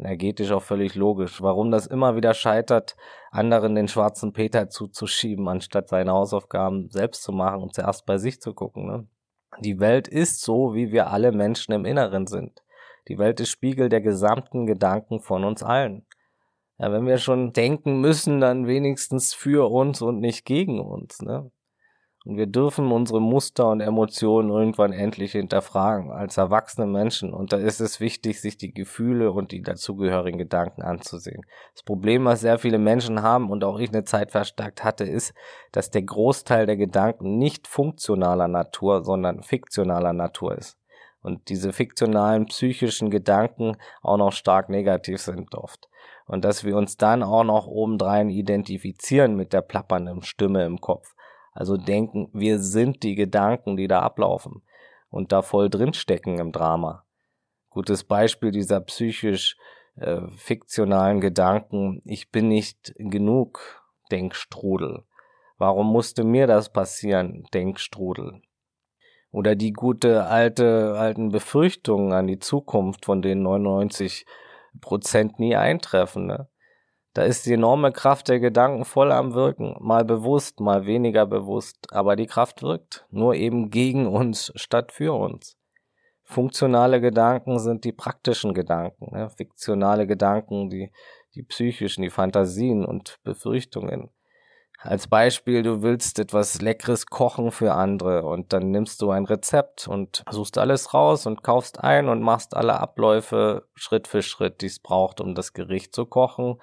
[0.00, 1.40] energetisch auch völlig logisch.
[1.42, 2.96] Warum das immer wieder scheitert,
[3.30, 8.40] anderen den schwarzen Peter zuzuschieben, anstatt seine Hausaufgaben selbst zu machen und zuerst bei sich
[8.40, 8.86] zu gucken.
[8.86, 9.08] Ne?
[9.60, 12.62] Die Welt ist so, wie wir alle Menschen im Inneren sind.
[13.08, 16.06] Die Welt ist Spiegel der gesamten Gedanken von uns allen.
[16.78, 21.20] Ja, wenn wir schon denken müssen, dann wenigstens für uns und nicht gegen uns.
[21.20, 21.50] Ne?
[22.26, 27.32] Und wir dürfen unsere Muster und Emotionen irgendwann endlich hinterfragen als erwachsene Menschen.
[27.32, 31.46] Und da ist es wichtig, sich die Gefühle und die dazugehörigen Gedanken anzusehen.
[31.72, 35.32] Das Problem, was sehr viele Menschen haben und auch ich eine Zeit verstärkt hatte, ist,
[35.72, 40.76] dass der Großteil der Gedanken nicht funktionaler Natur, sondern fiktionaler Natur ist.
[41.22, 45.88] Und diese fiktionalen psychischen Gedanken auch noch stark negativ sind oft.
[46.26, 51.14] Und dass wir uns dann auch noch obendrein identifizieren mit der plappernden Stimme im Kopf
[51.52, 54.62] also denken, wir sind die Gedanken, die da ablaufen
[55.08, 57.04] und da voll drinstecken im Drama.
[57.70, 59.56] Gutes Beispiel dieser psychisch
[59.96, 65.04] äh, fiktionalen Gedanken, ich bin nicht genug, Denkstrudel.
[65.58, 68.42] Warum musste mir das passieren, Denkstrudel?
[69.30, 74.26] Oder die gute alte, alten Befürchtungen an die Zukunft, von denen 99
[74.80, 76.26] Prozent nie eintreffen.
[76.26, 76.48] Ne?
[77.12, 81.88] Da ist die enorme Kraft der Gedanken voll am Wirken, mal bewusst, mal weniger bewusst,
[81.90, 85.56] aber die Kraft wirkt, nur eben gegen uns statt für uns.
[86.22, 89.28] Funktionale Gedanken sind die praktischen Gedanken, ne?
[89.28, 90.92] fiktionale Gedanken, die,
[91.34, 94.10] die psychischen, die Fantasien und Befürchtungen.
[94.78, 99.88] Als Beispiel, du willst etwas Leckeres kochen für andere und dann nimmst du ein Rezept
[99.88, 104.66] und suchst alles raus und kaufst ein und machst alle Abläufe Schritt für Schritt, die
[104.66, 106.60] es braucht, um das Gericht zu kochen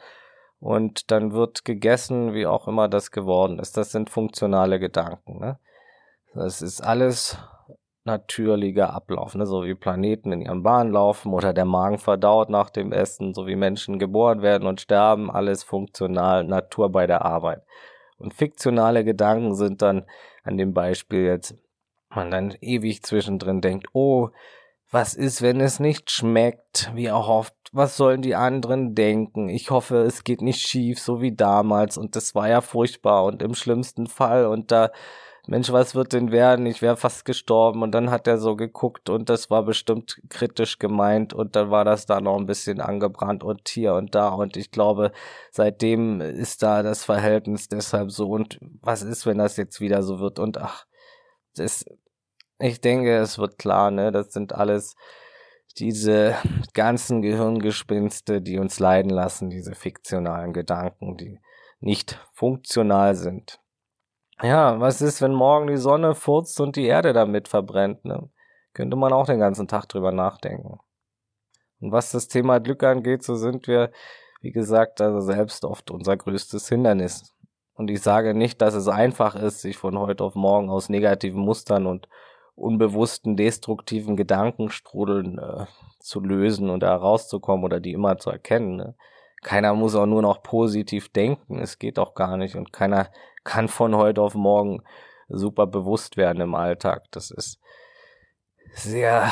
[0.60, 3.78] und dann wird gegessen, wie auch immer das geworden ist.
[3.78, 5.40] Das sind funktionale Gedanken.
[5.40, 5.60] Ne?
[6.34, 7.38] Das ist alles
[8.04, 9.46] natürlicher Ablauf, ne?
[9.46, 13.46] so wie Planeten in ihren Bahnen laufen oder der Magen verdaut nach dem Essen, so
[13.46, 17.62] wie Menschen geboren werden und sterben, alles funktional, Natur bei der Arbeit.
[18.18, 20.06] Und fiktionale Gedanken sind dann
[20.44, 21.56] an dem Beispiel jetzt,
[22.10, 24.30] man dann ewig zwischendrin denkt, oh,
[24.90, 27.54] was ist, wenn es nicht schmeckt, wie erhofft?
[27.74, 29.50] Was sollen die anderen denken?
[29.50, 31.98] Ich hoffe, es geht nicht schief, so wie damals.
[31.98, 34.46] Und das war ja furchtbar und im schlimmsten Fall.
[34.46, 34.92] Und da,
[35.46, 36.66] Mensch, was wird denn werden?
[36.66, 37.84] Ich wäre fast gestorben.
[37.84, 41.34] Und dann hat er so geguckt und das war bestimmt kritisch gemeint.
[41.34, 44.30] Und dann war das da noch ein bisschen angebrannt und hier und da.
[44.30, 45.12] Und ich glaube,
[45.52, 48.30] seitdem ist da das Verhältnis deshalb so.
[48.30, 50.40] Und was ist, wenn das jetzt wieder so wird?
[50.40, 50.86] Und ach,
[51.58, 51.84] das,
[52.60, 54.12] ich denke, es wird klar, ne?
[54.12, 54.96] Das sind alles
[55.78, 56.36] diese
[56.74, 61.40] ganzen Gehirngespinste, die uns leiden lassen, diese fiktionalen Gedanken, die
[61.80, 63.60] nicht funktional sind.
[64.42, 68.06] Ja, was ist, wenn morgen die Sonne furzt und die Erde damit verbrennt?
[68.06, 68.30] Ne?
[68.74, 70.80] Könnte man auch den ganzen Tag drüber nachdenken.
[71.80, 73.92] Und was das Thema Glück angeht, so sind wir,
[74.42, 77.34] wie gesagt, also selbst oft unser größtes Hindernis.
[77.74, 81.42] Und ich sage nicht, dass es einfach ist, sich von heute auf morgen aus negativen
[81.42, 82.08] Mustern und
[82.58, 85.66] unbewussten, destruktiven Gedankenstrudeln äh,
[86.00, 88.76] zu lösen und da rauszukommen oder die immer zu erkennen.
[88.76, 88.96] Ne?
[89.44, 91.60] Keiner muss auch nur noch positiv denken.
[91.60, 92.56] Es geht auch gar nicht.
[92.56, 93.10] Und keiner
[93.44, 94.82] kann von heute auf morgen
[95.30, 97.04] super bewusst werden im Alltag.
[97.12, 97.60] Das ist
[98.74, 99.32] sehr,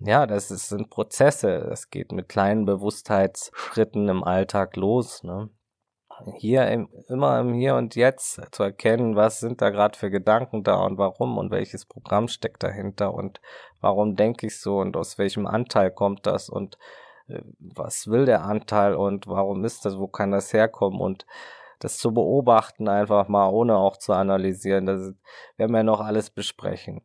[0.00, 1.68] ja, das ist, sind Prozesse.
[1.72, 5.24] Es geht mit kleinen Bewusstheitsschritten im Alltag los.
[5.24, 5.50] Ne?
[6.38, 10.62] Hier im, immer im Hier und Jetzt zu erkennen, was sind da gerade für Gedanken
[10.64, 13.40] da und warum und welches Programm steckt dahinter und
[13.80, 16.78] warum denke ich so und aus welchem Anteil kommt das und
[17.28, 21.26] äh, was will der Anteil und warum ist das, wo kann das herkommen und
[21.78, 25.12] das zu beobachten einfach mal, ohne auch zu analysieren, das
[25.56, 27.02] werden wir noch alles besprechen.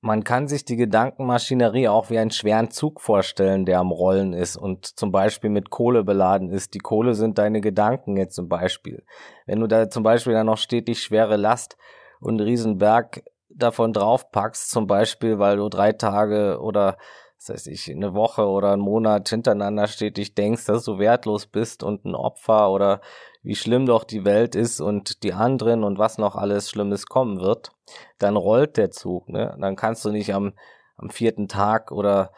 [0.00, 4.56] Man kann sich die Gedankenmaschinerie auch wie einen schweren Zug vorstellen, der am Rollen ist
[4.56, 6.74] und zum Beispiel mit Kohle beladen ist.
[6.74, 9.04] Die Kohle sind deine Gedanken jetzt zum Beispiel.
[9.46, 11.76] Wenn du da zum Beispiel dann noch stetig schwere Last
[12.20, 16.96] und einen Riesenberg davon draufpackst, zum Beispiel, weil du drei Tage oder
[17.38, 21.84] das heißt, ich eine Woche oder einen Monat hintereinander stetig denkst, dass du wertlos bist
[21.84, 23.00] und ein Opfer oder
[23.48, 27.40] wie schlimm doch die Welt ist und die anderen und was noch alles Schlimmes kommen
[27.40, 27.70] wird,
[28.18, 29.30] dann rollt der Zug.
[29.30, 29.56] Ne?
[29.58, 30.52] Dann kannst du nicht am,
[30.98, 32.30] am vierten Tag oder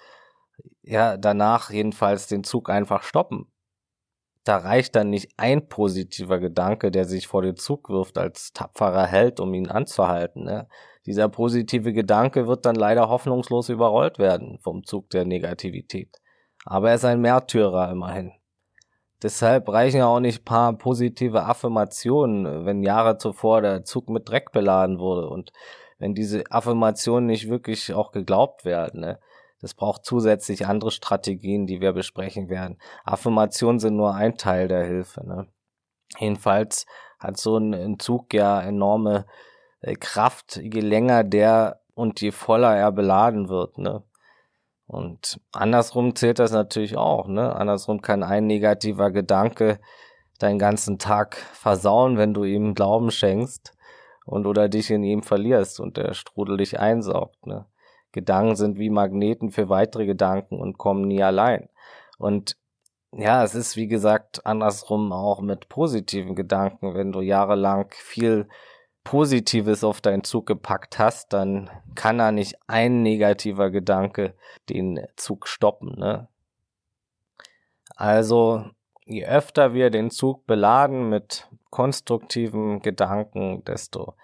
[0.82, 3.50] ja danach jedenfalls den Zug einfach stoppen.
[4.44, 9.06] Da reicht dann nicht ein positiver Gedanke, der sich vor den Zug wirft als tapferer
[9.06, 10.44] Held, um ihn anzuhalten.
[10.44, 10.68] Ne?
[11.06, 16.20] Dieser positive Gedanke wird dann leider hoffnungslos überrollt werden vom Zug der Negativität.
[16.64, 18.30] Aber er ist ein Märtyrer immerhin.
[19.22, 24.52] Deshalb reichen ja auch nicht paar positive Affirmationen, wenn Jahre zuvor der Zug mit Dreck
[24.52, 25.52] beladen wurde und
[25.98, 29.00] wenn diese Affirmationen nicht wirklich auch geglaubt werden.
[29.00, 29.18] Ne?
[29.60, 32.78] Das braucht zusätzlich andere Strategien, die wir besprechen werden.
[33.04, 35.26] Affirmationen sind nur ein Teil der Hilfe.
[35.26, 35.46] Ne?
[36.18, 36.86] Jedenfalls
[37.18, 39.26] hat so ein Zug ja enorme
[39.82, 44.02] äh, Kraft, je länger der und je voller er beladen wird, ne?
[44.90, 47.54] Und andersrum zählt das natürlich auch, ne?
[47.54, 49.78] Andersrum kann ein negativer Gedanke
[50.40, 53.72] deinen ganzen Tag versauen, wenn du ihm Glauben schenkst
[54.26, 57.66] und oder dich in ihm verlierst und der Strudel dich einsaugt, ne?
[58.10, 61.68] Gedanken sind wie Magneten für weitere Gedanken und kommen nie allein.
[62.18, 62.56] Und
[63.12, 68.48] ja, es ist wie gesagt andersrum auch mit positiven Gedanken, wenn du jahrelang viel
[69.04, 74.34] Positives auf deinen Zug gepackt hast, dann kann da nicht ein negativer Gedanke
[74.68, 75.98] den Zug stoppen.
[75.98, 76.28] Ne?
[77.96, 78.64] Also
[79.04, 84.14] je öfter wir den Zug beladen mit konstruktiven Gedanken, desto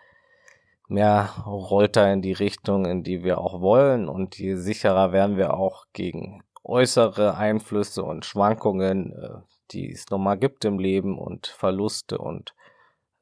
[0.88, 5.36] mehr rollt er in die Richtung, in die wir auch wollen und je sicherer werden
[5.36, 9.28] wir auch gegen äußere Einflüsse und Schwankungen, äh,
[9.70, 12.54] die es nochmal gibt im Leben und Verluste und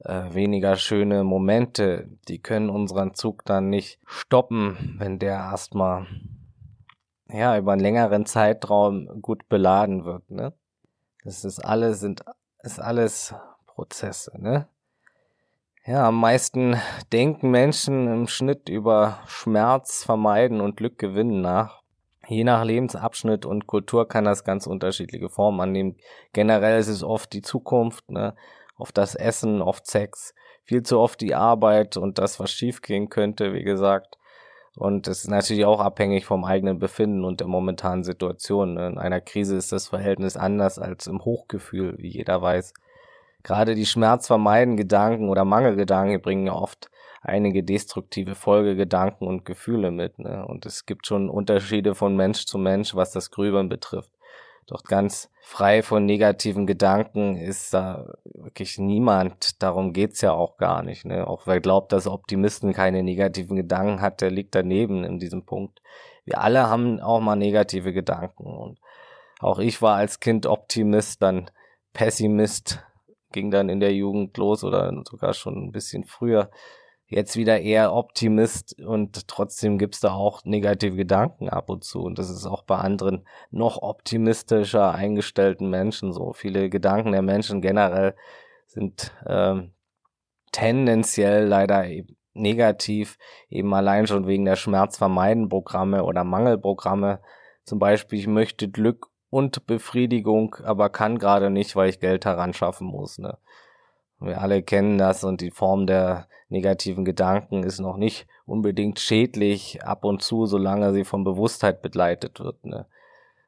[0.05, 6.07] äh, weniger schöne Momente, die können unseren Zug dann nicht stoppen, wenn der erstmal
[7.29, 10.53] ja über einen längeren Zeitraum gut beladen wird, ne?
[11.25, 12.23] Das ist alles sind
[12.63, 13.35] ist alles
[13.67, 14.69] Prozesse, ne?
[15.87, 16.77] Ja, am meisten
[17.13, 21.83] denken Menschen im Schnitt über Schmerz vermeiden und Glück gewinnen nach.
[22.27, 25.97] Je nach Lebensabschnitt und Kultur kann das ganz unterschiedliche Formen annehmen.
[26.33, 28.35] Generell ist es oft die Zukunft, ne?
[28.77, 33.53] Oft das Essen, oft Sex, viel zu oft die Arbeit und das, was schiefgehen könnte,
[33.53, 34.19] wie gesagt.
[34.77, 38.77] Und es ist natürlich auch abhängig vom eigenen Befinden und der momentanen Situation.
[38.77, 42.75] In einer Krise ist das Verhältnis anders als im Hochgefühl, wie jeder weiß.
[43.45, 46.91] Gerade die schmerzvermeidenden Gedanken oder Mangelgedanken bringen ja oft
[47.23, 50.19] einige destruktive Folgegedanken und Gefühle mit.
[50.19, 50.45] Ne?
[50.47, 54.11] Und es gibt schon Unterschiede von Mensch zu Mensch, was das Grübeln betrifft.
[54.67, 59.63] Doch ganz frei von negativen Gedanken ist da wirklich niemand.
[59.63, 61.05] Darum geht's ja auch gar nicht.
[61.05, 61.27] Ne?
[61.27, 65.83] Auch wer glaubt, dass Optimisten keine negativen Gedanken hat, der liegt daneben in diesem Punkt.
[66.25, 68.47] Wir alle haben auch mal negative Gedanken.
[68.47, 68.79] Und
[69.41, 71.51] auch ich war als Kind Optimist, dann
[71.93, 72.83] Pessimist,
[73.33, 76.51] ging dann in der Jugend los oder sogar schon ein bisschen früher
[77.07, 82.03] jetzt wieder eher Optimist und trotzdem gibt's da auch negative Gedanken ab und zu.
[82.03, 86.33] Und das ist auch bei anderen noch optimistischer eingestellten Menschen so.
[86.33, 88.15] Viele Gedanken der Menschen generell
[88.67, 89.73] sind ähm,
[90.53, 91.85] tendenziell leider
[92.33, 97.21] negativ, eben allein schon wegen der Schmerzvermeiden-Programme oder Mangelprogramme.
[97.65, 102.87] Zum Beispiel, ich möchte Glück und Befriedigung, aber kann gerade nicht, weil ich Geld heranschaffen
[102.87, 103.19] muss.
[103.19, 103.39] Ne?
[104.21, 109.85] Wir alle kennen das und die Form der negativen Gedanken ist noch nicht unbedingt schädlich
[109.85, 112.65] ab und zu, solange sie von Bewusstheit begleitet wird.
[112.65, 112.87] Ne?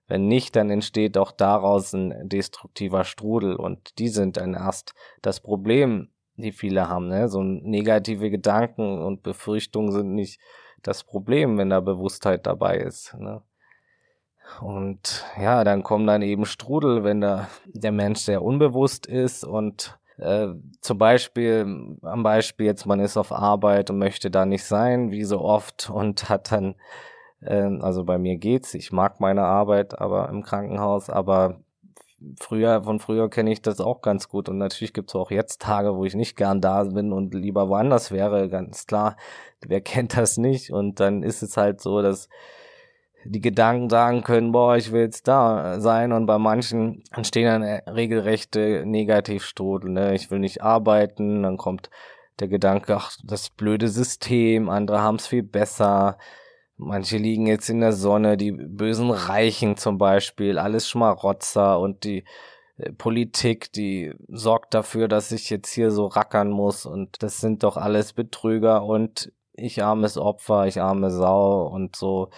[0.08, 5.40] Wenn nicht, dann entsteht auch daraus ein destruktiver Strudel und die sind dann erst das
[5.40, 7.08] Problem, die viele haben.
[7.08, 7.28] Ne?
[7.28, 10.40] So negative Gedanken und Befürchtungen sind nicht
[10.82, 13.14] das Problem, wenn da Bewusstheit dabei ist.
[13.14, 13.42] Ne?
[14.60, 19.98] Und ja, dann kommen dann eben Strudel, wenn da der Mensch sehr unbewusst ist und
[20.18, 20.48] äh,
[20.80, 25.24] zum Beispiel, am Beispiel jetzt, man ist auf Arbeit und möchte da nicht sein, wie
[25.24, 26.74] so oft, und hat dann,
[27.40, 31.60] äh, also bei mir geht's, ich mag meine Arbeit, aber im Krankenhaus, aber
[32.40, 34.48] früher, von früher kenne ich das auch ganz gut.
[34.48, 37.68] Und natürlich gibt es auch jetzt Tage, wo ich nicht gern da bin und lieber
[37.68, 39.16] woanders wäre, ganz klar.
[39.60, 40.70] Wer kennt das nicht?
[40.70, 42.28] Und dann ist es halt so, dass
[43.26, 46.12] die Gedanken sagen können, boah, ich will jetzt da sein.
[46.12, 50.14] Und bei manchen entstehen dann regelrechte Negativstrudel, ne?
[50.14, 51.90] ich will nicht arbeiten, dann kommt
[52.40, 56.18] der Gedanke, ach, das blöde System, andere haben es viel besser,
[56.76, 62.24] manche liegen jetzt in der Sonne, die bösen Reichen zum Beispiel, alles Schmarotzer und die
[62.76, 66.86] äh, Politik, die sorgt dafür, dass ich jetzt hier so rackern muss.
[66.86, 72.28] Und das sind doch alles Betrüger und ich armes Opfer, ich arme Sau und so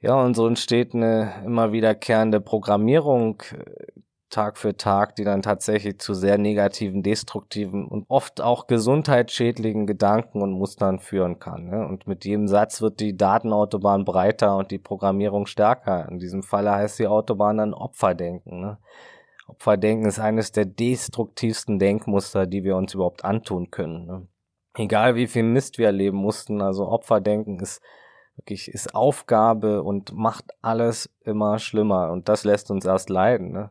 [0.00, 3.98] ja, und so entsteht eine immer wiederkehrende Programmierung äh,
[4.30, 10.42] Tag für Tag, die dann tatsächlich zu sehr negativen, destruktiven und oft auch gesundheitsschädlichen Gedanken
[10.42, 11.70] und Mustern führen kann.
[11.70, 11.86] Ne?
[11.86, 16.08] Und mit jedem Satz wird die Datenautobahn breiter und die Programmierung stärker.
[16.10, 18.60] In diesem Falle heißt die Autobahn dann Opferdenken.
[18.60, 18.78] Ne?
[19.46, 24.04] Opferdenken ist eines der destruktivsten Denkmuster, die wir uns überhaupt antun können.
[24.04, 24.28] Ne?
[24.76, 27.80] Egal wie viel Mist wir erleben mussten, also Opferdenken ist
[28.38, 33.52] wirklich ist Aufgabe und macht alles immer schlimmer und das lässt uns erst leiden.
[33.52, 33.70] Ne?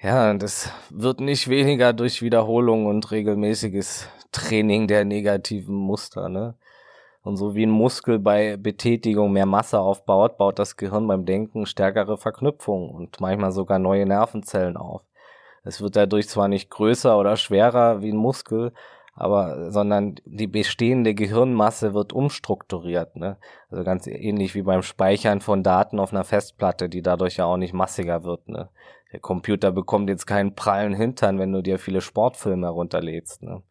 [0.00, 6.28] Ja, das wird nicht weniger durch Wiederholung und regelmäßiges Training der negativen Muster.
[6.28, 6.54] Ne?
[7.22, 11.66] Und so wie ein Muskel bei Betätigung mehr Masse aufbaut, baut das Gehirn beim Denken
[11.66, 15.02] stärkere Verknüpfungen und manchmal sogar neue Nervenzellen auf.
[15.64, 18.72] Es wird dadurch zwar nicht größer oder schwerer wie ein Muskel,
[19.16, 23.38] aber sondern die bestehende Gehirnmasse wird umstrukturiert, ne?
[23.70, 27.56] Also ganz ähnlich wie beim Speichern von Daten auf einer Festplatte, die dadurch ja auch
[27.56, 28.68] nicht massiger wird, ne?
[29.12, 33.62] Der Computer bekommt jetzt keinen prallen Hintern, wenn du dir viele Sportfilme herunterlädst, ne?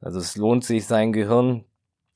[0.00, 1.64] Also es lohnt sich, sein Gehirn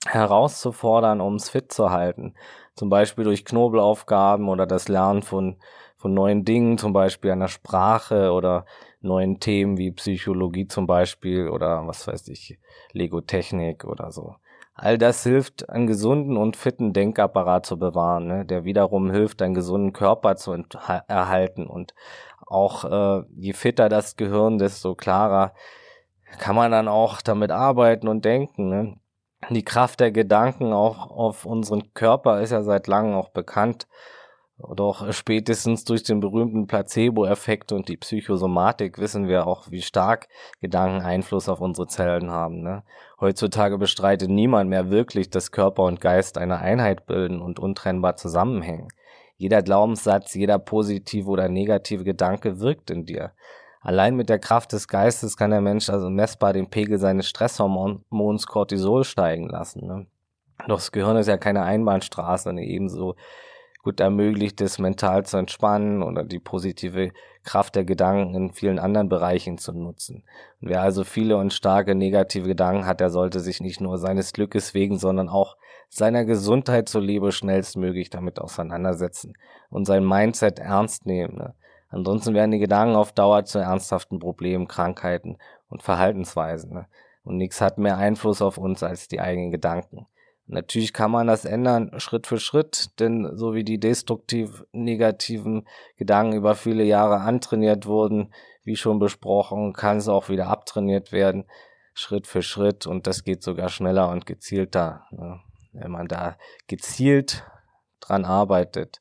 [0.07, 2.35] herauszufordern, um es fit zu halten.
[2.75, 5.57] Zum Beispiel durch Knobelaufgaben oder das Lernen von,
[5.97, 8.67] von neuen Dingen, zum Beispiel einer Sprache oder
[9.05, 12.59] neuen Themen wie Psychologie zum Beispiel oder was weiß ich,
[12.93, 14.37] Lego-Technik oder so.
[14.75, 18.45] All das hilft, einen gesunden und fitten Denkapparat zu bewahren, ne?
[18.45, 20.53] der wiederum hilft, einen gesunden Körper zu
[21.07, 21.69] erhalten.
[21.69, 21.95] Und
[22.47, 25.55] auch äh, je fitter das Gehirn, desto klarer
[26.39, 28.69] kann man dann auch damit arbeiten und denken.
[28.69, 28.97] Ne?
[29.51, 33.87] Die Kraft der Gedanken auch auf unseren Körper ist ja seit langem auch bekannt.
[34.57, 40.29] Doch spätestens durch den berühmten Placebo-Effekt und die Psychosomatik wissen wir auch, wie stark
[40.61, 42.63] Gedanken Einfluss auf unsere Zellen haben.
[42.63, 42.85] Ne?
[43.21, 48.89] Heutzutage bestreitet niemand mehr wirklich, dass Körper und Geist eine Einheit bilden und untrennbar zusammenhängen.
[49.37, 53.33] Jeder Glaubenssatz, jeder positive oder negative Gedanke wirkt in dir.
[53.81, 58.47] Allein mit der Kraft des Geistes kann der Mensch also messbar den Pegel seines Stresshormons
[58.47, 59.87] Cortisol steigen lassen.
[59.87, 60.07] Ne?
[60.69, 62.65] Doch das Gehirn ist ja keine Einbahnstraße, ne?
[62.65, 63.17] ebenso
[63.85, 67.13] gut ermöglicht es, mental zu entspannen oder die positive
[67.45, 70.25] Kraft der Gedanken in vielen anderen Bereichen zu nutzen.
[70.61, 74.33] Und wer also viele und starke negative Gedanken hat, der sollte sich nicht nur seines
[74.33, 75.57] Glückes wegen, sondern auch
[75.91, 79.35] seiner Gesundheit zuliebe schnellstmöglich damit auseinandersetzen
[79.71, 81.37] und sein Mindset ernst nehmen.
[81.37, 81.55] Ne?
[81.91, 85.37] Ansonsten werden die Gedanken auf Dauer zu ernsthaften Problemen, Krankheiten
[85.69, 86.73] und Verhaltensweisen.
[86.73, 86.87] Ne?
[87.23, 90.07] Und nichts hat mehr Einfluss auf uns als die eigenen Gedanken.
[90.47, 96.37] Natürlich kann man das ändern, Schritt für Schritt, denn so wie die destruktiv negativen Gedanken
[96.37, 101.47] über viele Jahre antrainiert wurden, wie schon besprochen, kann es auch wieder abtrainiert werden,
[101.95, 105.41] Schritt für Schritt und das geht sogar schneller und gezielter, ne?
[105.73, 107.45] wenn man da gezielt
[108.01, 109.01] dran arbeitet.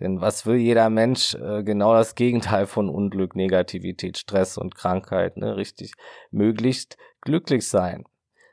[0.00, 1.34] Denn was will jeder Mensch?
[1.34, 5.56] Äh, genau das Gegenteil von Unglück, Negativität, Stress und Krankheit, ne?
[5.56, 5.92] richtig,
[6.30, 8.04] möglichst glücklich sein.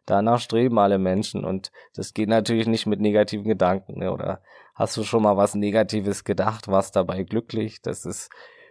[0.05, 3.99] Danach streben alle Menschen und das geht natürlich nicht mit negativen Gedanken.
[3.99, 4.11] Ne?
[4.11, 4.41] Oder
[4.73, 7.81] hast du schon mal was Negatives gedacht, warst dabei glücklich?
[7.81, 8.29] Das ist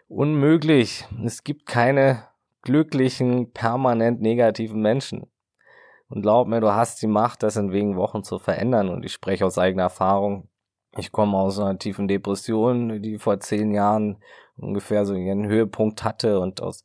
[0.08, 1.06] unmöglich.
[1.24, 2.24] Es gibt keine
[2.62, 5.26] glücklichen, permanent negativen Menschen.
[6.08, 8.88] Und glaub mir, du hast die Macht, das in wenigen Wochen zu verändern.
[8.88, 10.48] Und ich spreche aus eigener Erfahrung.
[10.98, 14.18] Ich komme aus einer tiefen Depression, die vor zehn Jahren
[14.56, 16.82] ungefähr so ihren Höhepunkt hatte und aus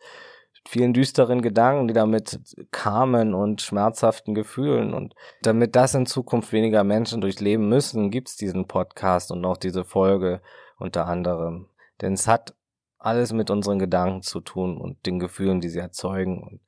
[0.67, 2.39] vielen düsteren Gedanken, die damit
[2.71, 4.93] kamen und schmerzhaften Gefühlen.
[4.93, 9.85] Und damit das in Zukunft weniger Menschen durchleben müssen, gibt's diesen Podcast und auch diese
[9.85, 10.41] Folge
[10.77, 11.67] unter anderem.
[12.01, 12.55] Denn es hat
[12.97, 16.41] alles mit unseren Gedanken zu tun und den Gefühlen, die sie erzeugen.
[16.41, 16.61] Und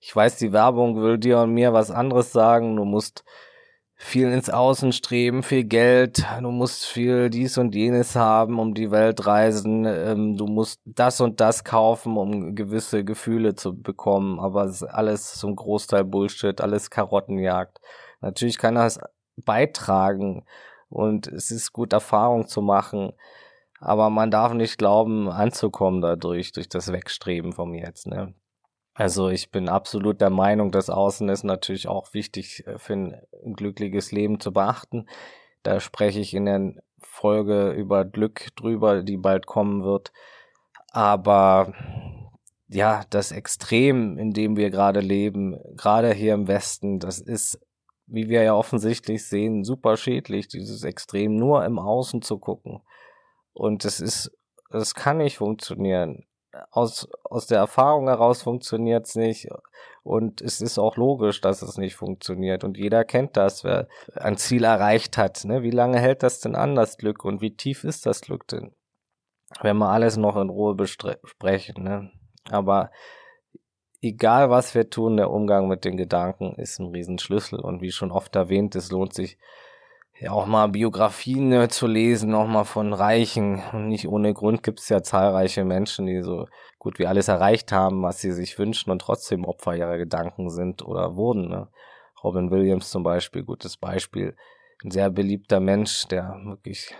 [0.00, 2.76] ich weiß, die Werbung will dir und mir was anderes sagen.
[2.76, 3.24] Du musst
[3.96, 8.90] viel ins Außen streben, viel Geld, du musst viel dies und jenes haben, um die
[8.90, 14.64] Welt reisen, ähm, du musst das und das kaufen, um gewisse Gefühle zu bekommen, aber
[14.64, 17.80] es ist alles ein Großteil Bullshit, alles Karottenjagd.
[18.20, 18.98] Natürlich kann das
[19.36, 20.44] beitragen
[20.88, 23.12] und es ist gut Erfahrung zu machen,
[23.80, 28.34] aber man darf nicht glauben, anzukommen dadurch, durch das Wegstreben vom Jetzt, ne?
[28.94, 33.54] Also ich bin absolut der Meinung, dass Außen ist natürlich auch wichtig äh, für ein
[33.54, 35.06] glückliches Leben zu beachten.
[35.64, 40.12] Da spreche ich in der Folge über Glück drüber, die bald kommen wird.
[40.92, 41.74] Aber
[42.68, 47.58] ja, das Extrem, in dem wir gerade leben, gerade hier im Westen, das ist,
[48.06, 52.80] wie wir ja offensichtlich sehen, super schädlich, dieses Extrem nur im Außen zu gucken.
[53.52, 54.30] Und das ist,
[54.70, 56.26] das kann nicht funktionieren
[56.70, 59.48] aus, aus der Erfahrung heraus funktioniert es nicht.
[60.02, 62.64] Und es ist auch logisch, dass es nicht funktioniert.
[62.64, 65.44] Und jeder kennt das, wer ein Ziel erreicht hat.
[65.44, 65.62] Ne?
[65.62, 67.24] Wie lange hält das denn an, das Glück?
[67.24, 68.72] Und wie tief ist das Glück denn?
[69.62, 71.82] Wenn wir alles noch in Ruhe besprechen.
[71.82, 72.10] Ne?
[72.50, 72.90] Aber
[74.02, 77.60] egal was wir tun, der Umgang mit den Gedanken ist ein Riesenschlüssel.
[77.60, 79.38] Und wie schon oft erwähnt, es lohnt sich,
[80.20, 83.62] ja auch mal Biografien äh, zu lesen, auch mal von Reichen.
[83.72, 86.46] Und nicht ohne Grund gibt es ja zahlreiche Menschen, die so
[86.78, 90.84] gut wie alles erreicht haben, was sie sich wünschen und trotzdem Opfer ihrer Gedanken sind
[90.84, 91.48] oder wurden.
[91.48, 91.68] Ne?
[92.22, 94.36] Robin Williams zum Beispiel, gutes Beispiel.
[94.82, 96.94] Ein sehr beliebter Mensch, der wirklich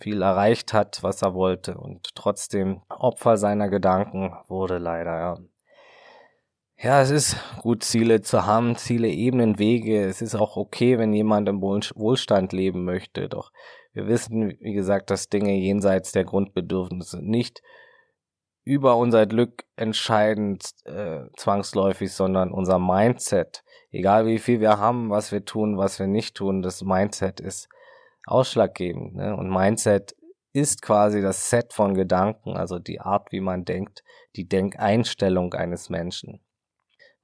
[0.00, 5.38] viel erreicht hat, was er wollte und trotzdem Opfer seiner Gedanken wurde leider, ja.
[6.78, 10.04] Ja, es ist gut, Ziele zu haben, Ziele ebnen Wege.
[10.04, 13.30] Es ist auch okay, wenn jemand im Wohlstand leben möchte.
[13.30, 13.50] Doch
[13.94, 17.62] wir wissen, wie gesagt, dass Dinge jenseits der Grundbedürfnisse nicht
[18.62, 23.64] über unser Glück entscheidend äh, zwangsläufig, sondern unser Mindset.
[23.90, 27.70] Egal wie viel wir haben, was wir tun, was wir nicht tun, das Mindset ist
[28.26, 29.14] ausschlaggebend.
[29.14, 29.34] Ne?
[29.34, 30.14] Und Mindset
[30.52, 34.04] ist quasi das Set von Gedanken, also die Art, wie man denkt,
[34.34, 36.42] die Denkeinstellung eines Menschen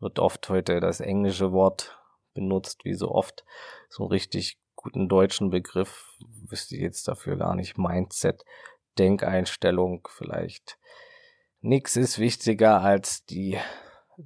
[0.03, 1.98] wird oft heute das englische Wort
[2.34, 3.44] benutzt, wie so oft.
[3.88, 7.78] So einen richtig guten deutschen Begriff wüsste ich jetzt dafür gar nicht.
[7.78, 8.44] Mindset,
[8.98, 10.78] Denkeinstellung vielleicht.
[11.61, 13.57] Nix ist wichtiger als die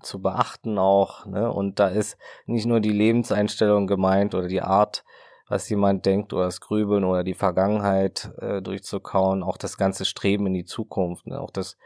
[0.03, 1.53] zu beachten auch, ne?
[1.53, 2.17] Und da ist
[2.47, 5.05] nicht nur die Lebenseinstellung gemeint oder die Art,
[5.49, 10.47] was jemand denkt oder das Grübeln oder die Vergangenheit äh, durchzukauen, auch das ganze Streben
[10.47, 11.41] in die Zukunft, ne?
[11.41, 11.77] Auch das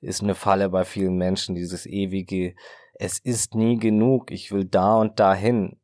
[0.00, 2.54] ist eine Falle bei vielen Menschen, dieses ewige
[2.98, 5.78] es ist nie genug, ich will da und dahin,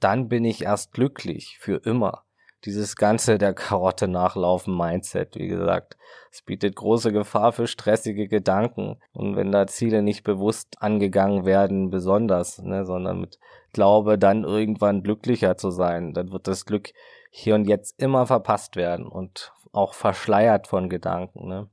[0.00, 2.24] dann bin ich erst glücklich für immer.
[2.64, 5.96] Dieses ganze der Karotte nachlaufen Mindset, wie gesagt,
[6.32, 11.90] es bietet große Gefahr für stressige Gedanken und wenn da Ziele nicht bewusst angegangen werden,
[11.90, 13.38] besonders, ne, sondern mit
[13.72, 16.92] Glaube dann irgendwann glücklicher zu sein, dann wird das Glück
[17.30, 21.46] hier und jetzt immer verpasst werden und auch verschleiert von Gedanken.
[21.46, 21.68] Ne.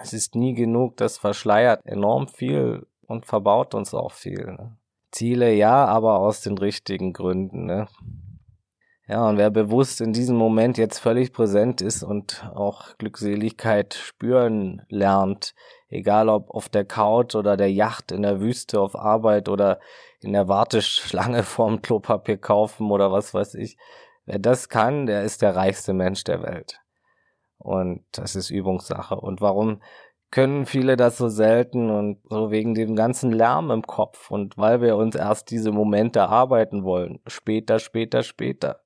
[0.00, 4.44] Es ist nie genug, das verschleiert enorm viel und verbaut uns auch viel.
[4.44, 4.76] Ne?
[5.10, 7.64] Ziele ja, aber aus den richtigen Gründen.
[7.64, 7.88] Ne?
[9.08, 14.82] Ja, und wer bewusst in diesem Moment jetzt völlig präsent ist und auch Glückseligkeit spüren
[14.88, 15.54] lernt,
[15.88, 19.78] egal ob auf der Couch oder der Yacht in der Wüste auf Arbeit oder
[20.20, 23.76] in der Warteschlange vorm Klopapier kaufen oder was weiß ich,
[24.24, 26.80] wer das kann, der ist der reichste Mensch der Welt.
[27.58, 29.16] Und das ist Übungssache.
[29.16, 29.80] Und warum
[30.30, 34.80] können viele das so selten und so wegen dem ganzen Lärm im Kopf und weil
[34.80, 37.20] wir uns erst diese Momente erarbeiten wollen.
[37.26, 38.80] Später, später, später.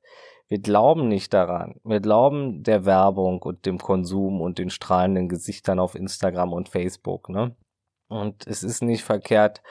[0.49, 1.81] Wir glauben nicht daran.
[1.85, 7.29] Wir glauben der Werbung und dem Konsum und den strahlenden Gesichtern auf Instagram und Facebook,
[7.29, 7.55] ne?
[8.09, 9.63] Und es ist nicht verkehrt,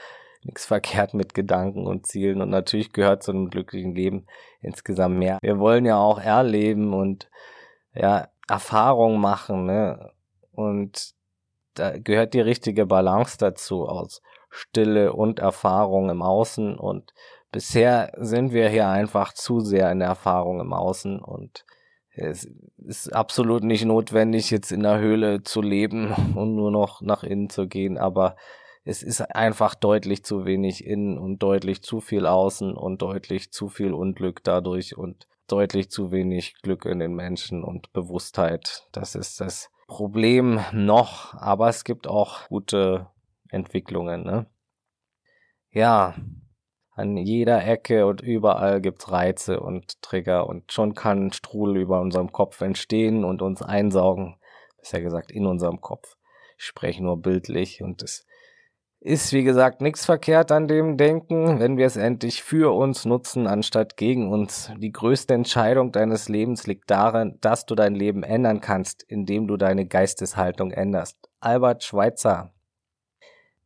[0.43, 4.25] nichts verkehrt mit Gedanken und Zielen und natürlich gehört zu einem glücklichen Leben
[4.61, 5.37] insgesamt mehr.
[5.41, 7.29] Wir wollen ja auch erleben und
[7.93, 10.11] ja, Erfahrungen machen, ne?
[10.51, 11.13] Und
[11.75, 16.77] da gehört die richtige Balance dazu aus Stille und Erfahrung im Außen.
[16.77, 17.13] Und
[17.51, 21.19] bisher sind wir hier einfach zu sehr in der Erfahrung im Außen.
[21.19, 21.65] Und
[22.09, 27.23] es ist absolut nicht notwendig, jetzt in der Höhle zu leben und nur noch nach
[27.23, 28.35] innen zu gehen, aber
[28.83, 33.69] es ist einfach deutlich zu wenig innen und deutlich zu viel außen und deutlich zu
[33.69, 34.97] viel Unglück dadurch.
[34.97, 38.87] Und deutlich zu wenig Glück in den Menschen und Bewusstheit.
[38.91, 43.07] Das ist das Problem noch, aber es gibt auch gute
[43.49, 44.23] Entwicklungen.
[44.23, 44.45] Ne?
[45.71, 46.15] ja,
[46.91, 52.31] an jeder Ecke und überall gibt's Reize und Trigger und schon kann Strudel über unserem
[52.31, 54.35] Kopf entstehen und uns einsaugen.
[54.77, 56.17] Besser gesagt, in unserem Kopf.
[56.57, 58.25] Ich spreche nur bildlich und es
[59.01, 63.47] ist, wie gesagt, nichts verkehrt an dem Denken, wenn wir es endlich für uns nutzen,
[63.47, 64.71] anstatt gegen uns.
[64.77, 69.55] Die größte Entscheidung deines Lebens liegt darin, dass du dein Leben ändern kannst, indem du
[69.55, 71.17] deine Geisteshaltung änderst.
[71.39, 72.51] Albert Schweitzer.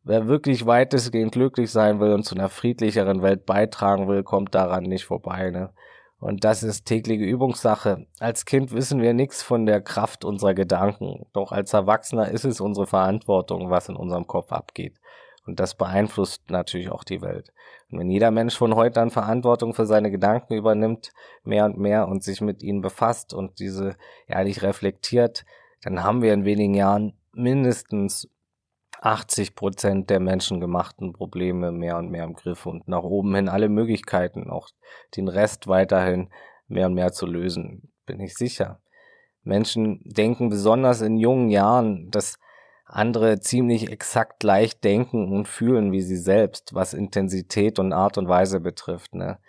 [0.03, 4.83] Wer wirklich weitestgehend glücklich sein will und zu einer friedlicheren Welt beitragen will, kommt daran
[4.83, 5.49] nicht vorbei.
[5.49, 5.73] Ne?
[6.19, 8.05] Und das ist tägliche Übungssache.
[8.19, 11.25] Als Kind wissen wir nichts von der Kraft unserer Gedanken.
[11.33, 14.99] Doch als Erwachsener ist es unsere Verantwortung, was in unserem Kopf abgeht.
[15.45, 17.53] Und das beeinflusst natürlich auch die Welt.
[17.91, 21.11] Und wenn jeder Mensch von heute an Verantwortung für seine Gedanken übernimmt,
[21.43, 23.95] mehr und mehr und sich mit ihnen befasst und diese
[24.27, 25.45] ehrlich reflektiert,
[25.81, 28.29] dann haben wir in wenigen Jahren mindestens
[29.01, 33.67] 80 Prozent der menschengemachten Probleme mehr und mehr im Griff und nach oben hin alle
[33.67, 34.69] Möglichkeiten, auch
[35.17, 36.29] den Rest weiterhin
[36.67, 38.79] mehr und mehr zu lösen, bin ich sicher.
[39.43, 42.39] Menschen denken besonders in jungen Jahren, dass
[42.95, 48.27] andere ziemlich exakt gleich denken und fühlen wie sie selbst, was Intensität und Art und
[48.27, 49.15] Weise betrifft.
[49.15, 49.39] Ne?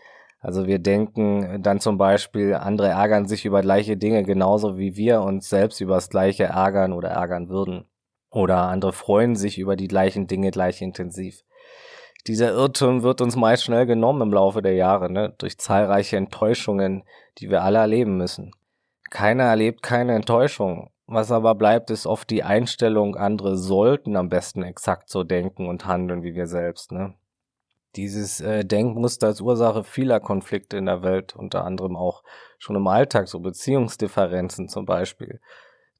[0.40, 5.20] Also wir denken dann zum Beispiel, andere ärgern sich über gleiche Dinge genauso wie wir
[5.20, 7.84] uns selbst über das gleiche ärgern oder ärgern würden.
[8.30, 11.44] Oder andere freuen sich über die gleichen Dinge gleich intensiv.
[12.26, 15.34] Dieser Irrtum wird uns meist schnell genommen im Laufe der Jahre, ne?
[15.36, 17.04] durch zahlreiche Enttäuschungen,
[17.38, 18.52] die wir alle erleben müssen.
[19.10, 20.90] Keiner erlebt keine Enttäuschung.
[21.06, 25.86] Was aber bleibt, ist oft die Einstellung, andere sollten am besten exakt so denken und
[25.86, 26.92] handeln wie wir selbst.
[26.92, 27.14] Ne?
[27.96, 32.22] Dieses äh, Denkmuster ist Ursache vieler Konflikte in der Welt, unter anderem auch
[32.58, 35.40] schon im Alltag, so Beziehungsdifferenzen zum Beispiel.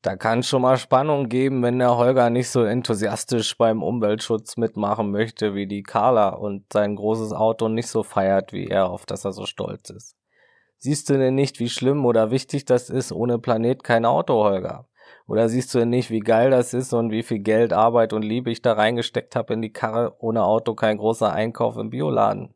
[0.00, 5.10] Da kann schon mal Spannung geben, wenn der Holger nicht so enthusiastisch beim Umweltschutz mitmachen
[5.10, 9.24] möchte wie die Carla und sein großes Auto nicht so feiert wie er, auf das
[9.24, 10.16] er so stolz ist.
[10.78, 14.86] Siehst du denn nicht, wie schlimm oder wichtig das ist, ohne Planet kein Auto, Holger?
[15.26, 18.22] Oder siehst du denn nicht, wie geil das ist und wie viel Geld, Arbeit und
[18.22, 22.54] Liebe ich da reingesteckt habe in die Karre, ohne Auto kein großer Einkauf im Bioladen?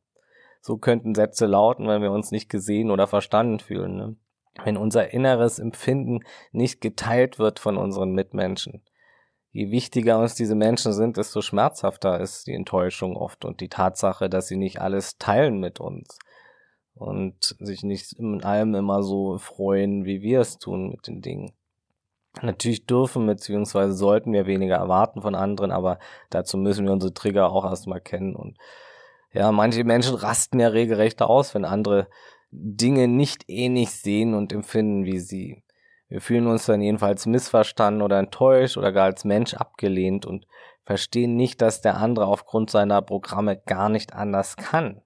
[0.61, 3.97] So könnten Sätze lauten, wenn wir uns nicht gesehen oder verstanden fühlen.
[3.97, 4.17] Ne?
[4.65, 6.21] wenn unser inneres Empfinden
[6.53, 8.83] nicht geteilt wird von unseren Mitmenschen.
[9.51, 14.29] Je wichtiger uns diese Menschen sind, desto schmerzhafter ist die Enttäuschung oft und die Tatsache,
[14.29, 16.19] dass sie nicht alles teilen mit uns
[16.95, 21.53] und sich nicht in allem immer so freuen, wie wir es tun mit den Dingen.
[22.43, 23.91] Natürlich dürfen bzw.
[23.91, 25.99] sollten wir weniger erwarten von anderen, aber
[26.31, 28.57] dazu müssen wir unsere Trigger auch erstmal kennen und
[29.33, 32.09] ja, manche Menschen rasten ja regelrecht aus, wenn andere
[32.51, 35.63] Dinge nicht ähnlich sehen und empfinden wie sie.
[36.09, 40.47] Wir fühlen uns dann jedenfalls missverstanden oder enttäuscht oder gar als Mensch abgelehnt und
[40.85, 45.03] verstehen nicht, dass der andere aufgrund seiner Programme gar nicht anders kann.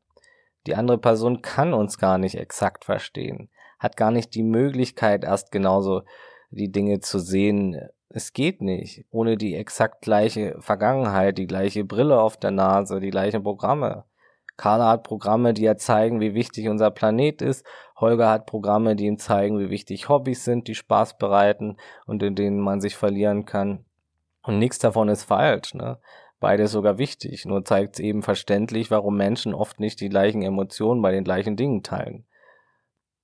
[0.68, 5.50] Die andere Person kann uns gar nicht exakt verstehen, hat gar nicht die Möglichkeit, erst
[5.50, 6.02] genauso
[6.52, 7.76] die Dinge zu sehen.
[8.08, 9.04] Es geht nicht.
[9.10, 14.04] Ohne die exakt gleiche Vergangenheit, die gleiche Brille auf der Nase, die gleichen Programme.
[14.56, 17.64] Carla hat Programme, die ja zeigen, wie wichtig unser Planet ist.
[17.96, 22.34] Holger hat Programme, die ihm zeigen, wie wichtig Hobbys sind, die Spaß bereiten und in
[22.34, 23.84] denen man sich verlieren kann.
[24.42, 25.98] Und nichts davon ist falsch, ne?
[26.38, 31.00] Beides sogar wichtig, nur zeigt es eben verständlich, warum Menschen oft nicht die gleichen Emotionen
[31.00, 32.26] bei den gleichen Dingen teilen.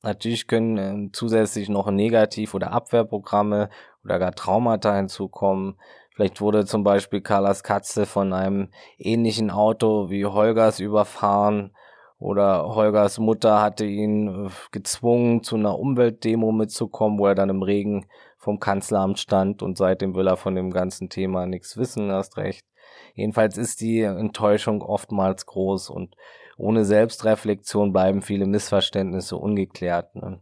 [0.03, 3.69] Natürlich können äh, zusätzlich noch Negativ- oder Abwehrprogramme
[4.05, 5.77] oder gar Traumata hinzukommen,
[6.19, 11.71] Vielleicht wurde zum Beispiel Carlas Katze von einem ähnlichen Auto wie Holgers überfahren
[12.19, 17.63] oder Holgers Mutter hatte ihn äh, gezwungen, zu einer Umweltdemo mitzukommen, wo er dann im
[17.63, 22.37] Regen vom Kanzleramt stand und seitdem will er von dem ganzen Thema nichts wissen, erst
[22.37, 22.67] recht.
[23.15, 26.17] Jedenfalls ist die Enttäuschung oftmals groß und
[26.59, 30.17] ohne Selbstreflexion bleiben viele Missverständnisse ungeklärt.
[30.17, 30.41] Ne?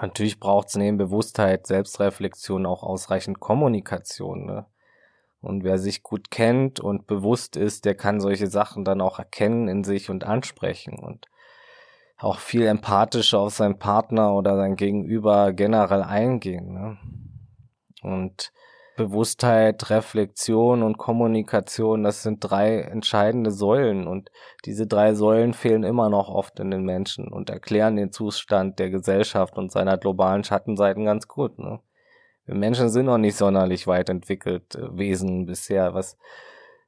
[0.00, 4.46] Natürlich braucht es neben Bewusstheit, Selbstreflexion auch ausreichend Kommunikation.
[4.46, 4.66] Ne?
[5.40, 9.66] Und wer sich gut kennt und bewusst ist, der kann solche Sachen dann auch erkennen
[9.66, 11.26] in sich und ansprechen und
[12.16, 16.72] auch viel empathischer auf seinen Partner oder sein Gegenüber generell eingehen.
[16.72, 16.98] Ne?
[18.02, 18.52] Und
[18.96, 24.30] Bewusstheit, Reflexion und Kommunikation, das sind drei entscheidende Säulen und
[24.66, 28.90] diese drei Säulen fehlen immer noch oft in den Menschen und erklären den Zustand der
[28.90, 31.58] Gesellschaft und seiner globalen Schattenseiten ganz gut.
[31.58, 31.80] Ne?
[32.44, 36.18] Wir Menschen sind noch nicht sonderlich weit entwickelt äh, Wesen bisher, was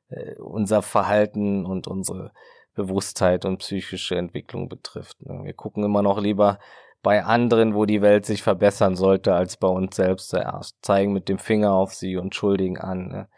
[0.09, 2.33] äh, unser Verhalten und unsere
[2.75, 5.21] Bewusstheit und psychische Entwicklung betrifft.
[5.23, 5.45] Ne?
[5.45, 6.59] Wir gucken immer noch lieber
[7.05, 10.79] bei anderen, wo die Welt sich verbessern sollte, als bei uns selbst zuerst.
[10.81, 13.09] Zeigen mit dem Finger auf sie und schuldigen an.
[13.09, 13.29] Ne?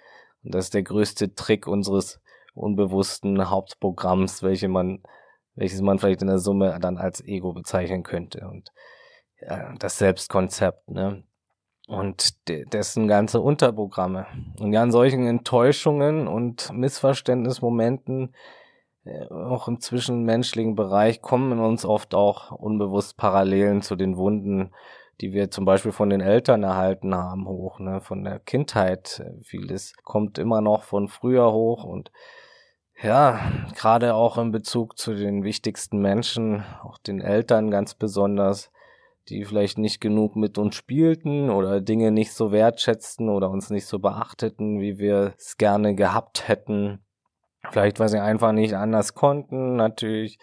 [0.45, 2.21] Und das ist der größte Trick unseres
[2.55, 5.03] unbewussten Hauptprogramms, welche man,
[5.57, 8.73] welches man vielleicht in der Summe dann als Ego bezeichnen könnte und
[9.41, 11.25] ja, das Selbstkonzept, ne?
[11.89, 14.27] Und de dessen ganze Unterprogramme.
[14.59, 18.56] Und ja, an solchen Enttäuschungen und Missverständnismomenten äh,
[19.31, 24.73] auch im zwischenmenschlichen Bereich kommen in uns oft auch unbewusst Parallelen zu den Wunden,
[25.21, 29.23] die wir zum Beispiel von den Eltern erhalten haben, hoch, ne, von der Kindheit.
[29.43, 32.11] Vieles kommt immer noch von früher hoch und
[33.03, 33.41] ja,
[33.75, 38.71] gerade auch in Bezug zu den wichtigsten Menschen, auch den Eltern ganz besonders,
[39.29, 43.87] die vielleicht nicht genug mit uns spielten oder Dinge nicht so wertschätzten oder uns nicht
[43.87, 47.06] so beachteten, wie wir es gerne gehabt hätten.
[47.71, 50.39] Vielleicht, weil sie einfach nicht anders konnten, natürlich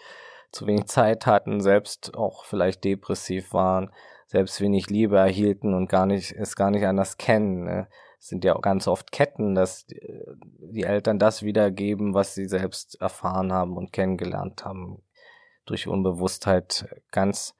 [0.52, 3.90] zu wenig Zeit hatten, selbst auch vielleicht depressiv waren,
[4.26, 7.64] selbst wenig Liebe erhielten und gar nicht, es gar nicht anders kennen.
[7.64, 7.88] Ne?
[8.18, 13.00] Es sind ja auch ganz oft Ketten, dass die Eltern das wiedergeben, was sie selbst
[13.00, 15.02] erfahren haben und kennengelernt haben.
[15.66, 17.56] Durch Unbewusstheit ganz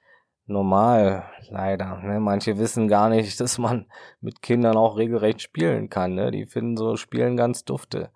[0.47, 1.97] normal, leider.
[1.99, 2.21] Ne?
[2.21, 3.87] Manche wissen gar nicht, dass man
[4.21, 6.15] mit Kindern auch regelrecht spielen kann.
[6.15, 6.31] Ne?
[6.31, 8.11] Die finden so Spielen ganz dufte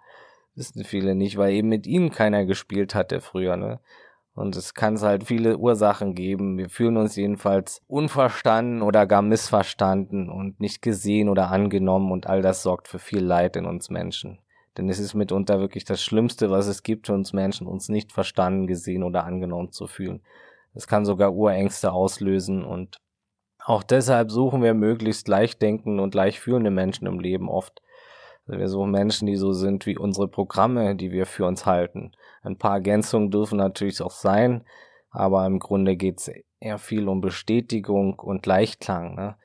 [0.58, 3.80] wissen viele nicht, weil eben mit ihnen keiner gespielt hatte früher, ne?
[4.34, 6.58] Und es kann es halt viele Ursachen geben.
[6.58, 12.40] Wir fühlen uns jedenfalls unverstanden oder gar missverstanden und nicht gesehen oder angenommen und all
[12.40, 14.38] das sorgt für viel Leid in uns Menschen.
[14.76, 18.12] Denn es ist mitunter wirklich das Schlimmste, was es gibt für uns Menschen, uns nicht
[18.12, 20.22] verstanden, gesehen oder angenommen zu fühlen.
[20.72, 23.00] Es kann sogar Urängste auslösen und
[23.64, 27.82] auch deshalb suchen wir möglichst leicht denkende und leicht fühlende Menschen im Leben oft
[28.48, 32.12] wir suchen Menschen, die so sind wie unsere Programme, die wir für uns halten.
[32.42, 34.64] Ein paar Ergänzungen dürfen natürlich auch sein,
[35.10, 36.30] aber im Grunde geht es
[36.60, 39.14] eher viel um Bestätigung und Leichtklang.
[39.14, 39.36] Ne?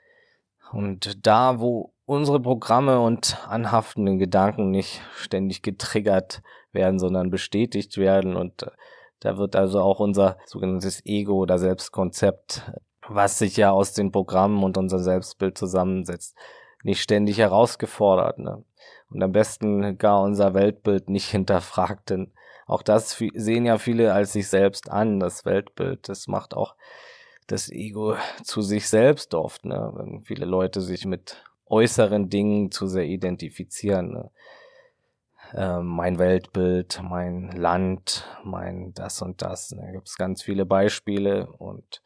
[0.72, 6.42] Und da, wo unsere Programme und anhaftenden Gedanken nicht ständig getriggert
[6.72, 8.72] werden, sondern bestätigt werden und äh,
[9.20, 12.70] da wird also auch unser sogenanntes Ego oder Selbstkonzept,
[13.08, 16.38] was sich ja aus den Programmen und unser Selbstbild zusammensetzt,
[16.84, 18.40] nicht ständig herausgefordert.
[18.40, 18.66] Ne?
[19.14, 22.32] Und am besten gar unser Weltbild nicht hinterfragt, denn
[22.66, 26.08] auch das sehen ja viele als sich selbst an, das Weltbild.
[26.08, 26.76] Das macht auch
[27.48, 29.92] das Ego zu sich selbst oft, ne?
[29.96, 34.14] wenn viele Leute sich mit äußeren Dingen zu sehr identifizieren.
[34.14, 34.32] Ne?
[35.54, 39.72] Äh, mein Weltbild, mein Land, mein das und das.
[39.72, 39.82] Ne?
[39.86, 42.02] Da gibt es ganz viele Beispiele und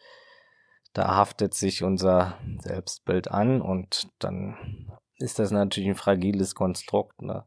[0.93, 7.21] da haftet sich unser Selbstbild an und dann ist das natürlich ein fragiles Konstrukt.
[7.21, 7.45] Ne?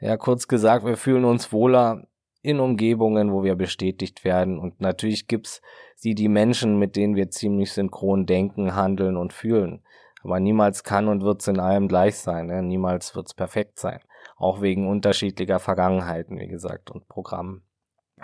[0.00, 2.06] Ja, kurz gesagt, wir fühlen uns wohler
[2.42, 4.58] in Umgebungen, wo wir bestätigt werden.
[4.58, 5.60] Und natürlich gibt's
[5.94, 9.82] sie, die Menschen, mit denen wir ziemlich synchron denken, handeln und fühlen.
[10.22, 12.46] Aber niemals kann und wird's in allem gleich sein.
[12.46, 12.62] Ne?
[12.62, 14.00] Niemals wird's perfekt sein.
[14.36, 17.62] Auch wegen unterschiedlicher Vergangenheiten, wie gesagt, und Programmen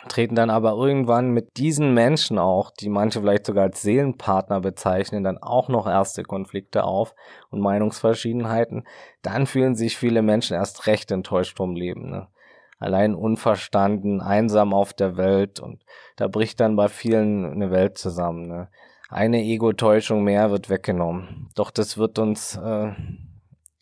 [0.09, 5.25] treten dann aber irgendwann mit diesen Menschen auch, die manche vielleicht sogar als Seelenpartner bezeichnen,
[5.25, 7.15] dann auch noch erste Konflikte auf
[7.51, 8.87] und Meinungsverschiedenheiten.
[9.23, 12.11] Dann fühlen sich viele Menschen erst recht enttäuscht vom Leben.
[12.11, 12.29] Ne?
[12.79, 15.83] Allein unverstanden, einsam auf der Welt und
[16.17, 18.47] da bricht dann bei vielen eine Welt zusammen.
[18.47, 18.69] Ne?
[19.09, 21.49] Eine Ego-Täuschung mehr wird weggenommen.
[21.55, 22.93] Doch das wird uns, äh,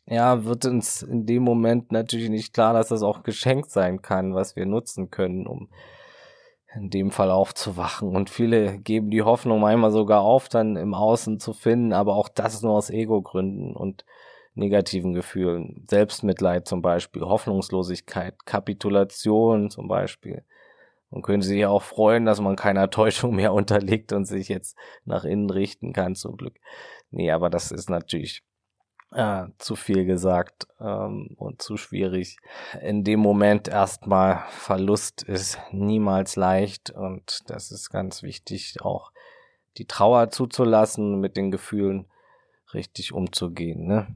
[0.07, 4.35] ja, wird uns in dem Moment natürlich nicht klar, dass das auch geschenkt sein kann,
[4.35, 5.69] was wir nutzen können, um
[6.75, 8.15] in dem Fall aufzuwachen.
[8.15, 12.29] Und viele geben die Hoffnung manchmal sogar auf, dann im Außen zu finden, aber auch
[12.29, 14.05] das nur aus Ego-Gründen und
[14.55, 15.85] negativen Gefühlen.
[15.89, 20.45] Selbstmitleid zum Beispiel, Hoffnungslosigkeit, Kapitulation zum Beispiel.
[21.11, 25.25] Und können sich auch freuen, dass man keiner Täuschung mehr unterliegt und sich jetzt nach
[25.25, 26.59] innen richten kann, zum Glück.
[27.11, 28.43] Nee, aber das ist natürlich
[29.13, 32.39] äh, zu viel gesagt ähm, und zu schwierig.
[32.83, 39.13] In dem Moment erstmal Verlust ist niemals leicht und das ist ganz wichtig, auch
[39.79, 42.07] die Trauer zuzulassen, mit den Gefühlen
[42.73, 43.87] richtig umzugehen.
[43.87, 44.15] Ne?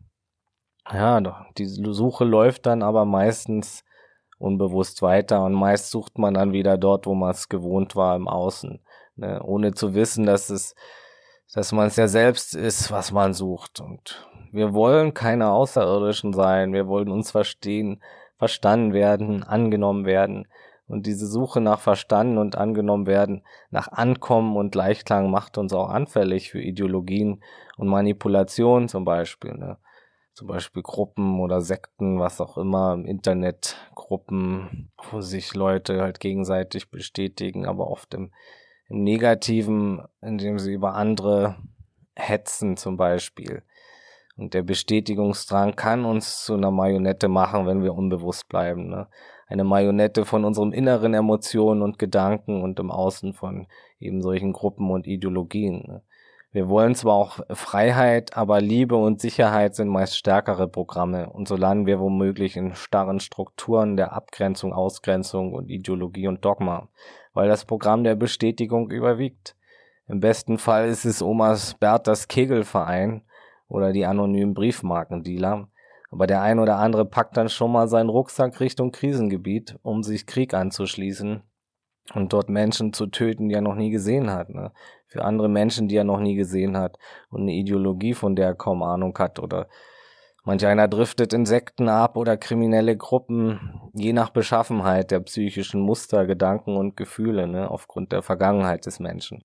[0.93, 3.85] Ja, doch, die Suche läuft dann aber meistens
[4.39, 8.29] unbewusst weiter und meist sucht man dann wieder dort, wo man es gewohnt war im
[8.29, 8.81] Außen,
[9.17, 9.43] ne?
[9.43, 10.75] ohne zu wissen, dass es,
[11.53, 16.73] dass man es ja selbst ist, was man sucht und wir wollen keine Außerirdischen sein.
[16.73, 18.03] Wir wollen uns verstehen,
[18.37, 20.47] verstanden werden, angenommen werden.
[20.87, 25.91] Und diese Suche nach verstanden und angenommen werden, nach Ankommen und Leichtklang macht uns auch
[25.91, 27.43] anfällig für Ideologien
[27.77, 29.53] und Manipulation zum Beispiel.
[29.53, 29.77] Ne?
[30.33, 36.21] Zum Beispiel Gruppen oder Sekten, was auch immer, im Internet Gruppen, wo sich Leute halt
[36.21, 38.33] gegenseitig bestätigen, aber oft im,
[38.89, 41.57] im Negativen, indem sie über andere
[42.15, 43.63] hetzen zum Beispiel.
[44.39, 48.89] Und der Bestätigungsdrang kann uns zu einer Marionette machen, wenn wir unbewusst bleiben.
[48.89, 49.09] Ne?
[49.49, 53.67] eine Marionette von unseren inneren Emotionen und Gedanken und im Außen von
[53.99, 55.85] eben solchen Gruppen und Ideologien.
[55.87, 56.03] Ne?
[56.53, 61.57] Wir wollen zwar auch Freiheit, aber Liebe und Sicherheit sind meist stärkere Programme und so
[61.57, 66.89] landen wir womöglich in starren Strukturen der Abgrenzung, Ausgrenzung und Ideologie und Dogma,
[67.33, 69.57] weil das Programm der Bestätigung überwiegt.
[70.07, 73.23] Im besten Fall ist es Omas Berthas Kegelverein
[73.69, 75.69] oder die anonymen Briefmarkendealer,
[76.11, 80.27] aber der ein oder andere packt dann schon mal seinen Rucksack Richtung Krisengebiet, um sich
[80.27, 81.43] Krieg anzuschließen
[82.15, 84.49] und dort Menschen zu töten, die er noch nie gesehen hat.
[84.49, 84.73] Ne?
[85.07, 86.99] Für andere Menschen, die er noch nie gesehen hat
[87.31, 89.69] und eine Ideologie, von der er kaum Ahnung hat oder
[90.49, 96.25] Manch einer driftet in Sekten ab oder kriminelle Gruppen, je nach Beschaffenheit der psychischen Muster,
[96.25, 99.45] Gedanken und Gefühle, ne, aufgrund der Vergangenheit des Menschen.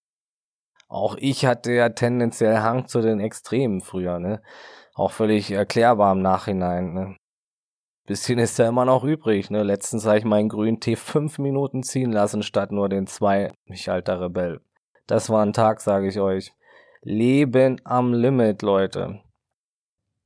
[0.93, 4.43] Auch ich hatte ja tendenziell Hang zu den Extremen früher, ne?
[4.93, 7.17] Auch völlig erklärbar im Nachhinein, ne?
[8.05, 9.63] Bisschen ist ja immer noch übrig, ne?
[9.63, 13.51] Letztens habe ich meinen grünen Tee fünf Minuten ziehen lassen, statt nur den zwei.
[13.65, 14.61] Mich alter Rebell.
[15.07, 16.53] Das war ein Tag, sage ich euch.
[17.01, 19.19] Leben am Limit, Leute.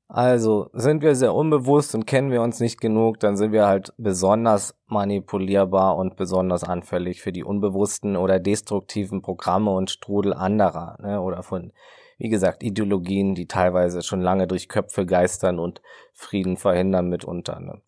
[0.10, 3.94] Also, sind wir sehr unbewusst und kennen wir uns nicht genug, dann sind wir halt
[3.98, 11.22] besonders manipulierbar und besonders anfällig für die unbewussten oder destruktiven Programme und Strudel anderer, ne?
[11.22, 11.74] oder von
[12.18, 15.82] wie gesagt, Ideologien, die teilweise schon lange durch Köpfe geistern und
[16.14, 17.60] Frieden verhindern mitunter.
[17.60, 17.82] Ne?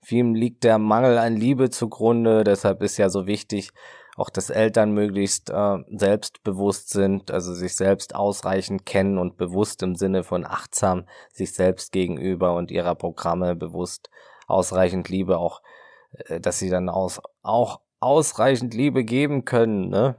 [0.00, 3.70] Vielen liegt der Mangel an Liebe zugrunde, deshalb ist ja so wichtig,
[4.16, 9.96] auch dass Eltern möglichst äh, selbstbewusst sind, also sich selbst ausreichend kennen und bewusst im
[9.96, 14.10] Sinne von achtsam sich selbst gegenüber und ihrer Programme bewusst
[14.46, 15.62] ausreichend Liebe auch,
[16.26, 20.16] äh, dass sie dann aus, auch ausreichend Liebe geben können, ne?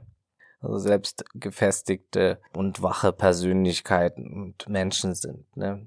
[0.60, 5.56] also selbst gefestigte und wache Persönlichkeiten und Menschen sind.
[5.56, 5.86] Ne?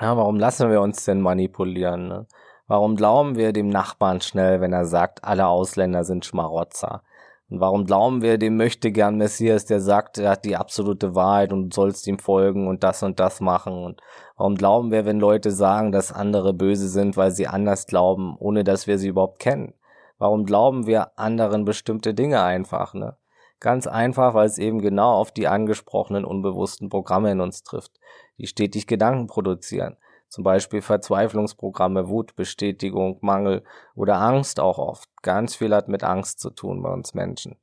[0.00, 2.08] Ja, warum lassen wir uns denn manipulieren?
[2.08, 2.26] Ne?
[2.66, 7.02] Warum glauben wir dem Nachbarn schnell, wenn er sagt, alle Ausländer sind Schmarotzer?
[7.50, 11.52] Und warum glauben wir dem möchte gern Messias, der sagt, er hat die absolute Wahrheit
[11.52, 13.84] und sollst ihm folgen und das und das machen?
[13.84, 14.00] Und
[14.36, 18.62] warum glauben wir, wenn Leute sagen, dass andere böse sind, weil sie anders glauben, ohne
[18.62, 19.74] dass wir sie überhaupt kennen?
[20.18, 23.16] Warum glauben wir anderen bestimmte Dinge einfach, ne?
[23.58, 27.92] Ganz einfach, weil es eben genau auf die angesprochenen unbewussten Programme in uns trifft,
[28.38, 29.96] die stetig Gedanken produzieren.
[30.30, 33.64] Zum Beispiel Verzweiflungsprogramme, Wut, Bestätigung, Mangel
[33.96, 35.08] oder Angst auch oft.
[35.22, 37.56] Ganz viel hat mit Angst zu tun bei uns Menschen.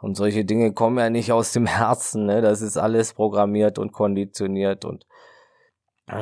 [0.00, 2.42] Und solche Dinge kommen ja nicht aus dem Herzen, ne?
[2.42, 5.06] Das ist alles programmiert und konditioniert und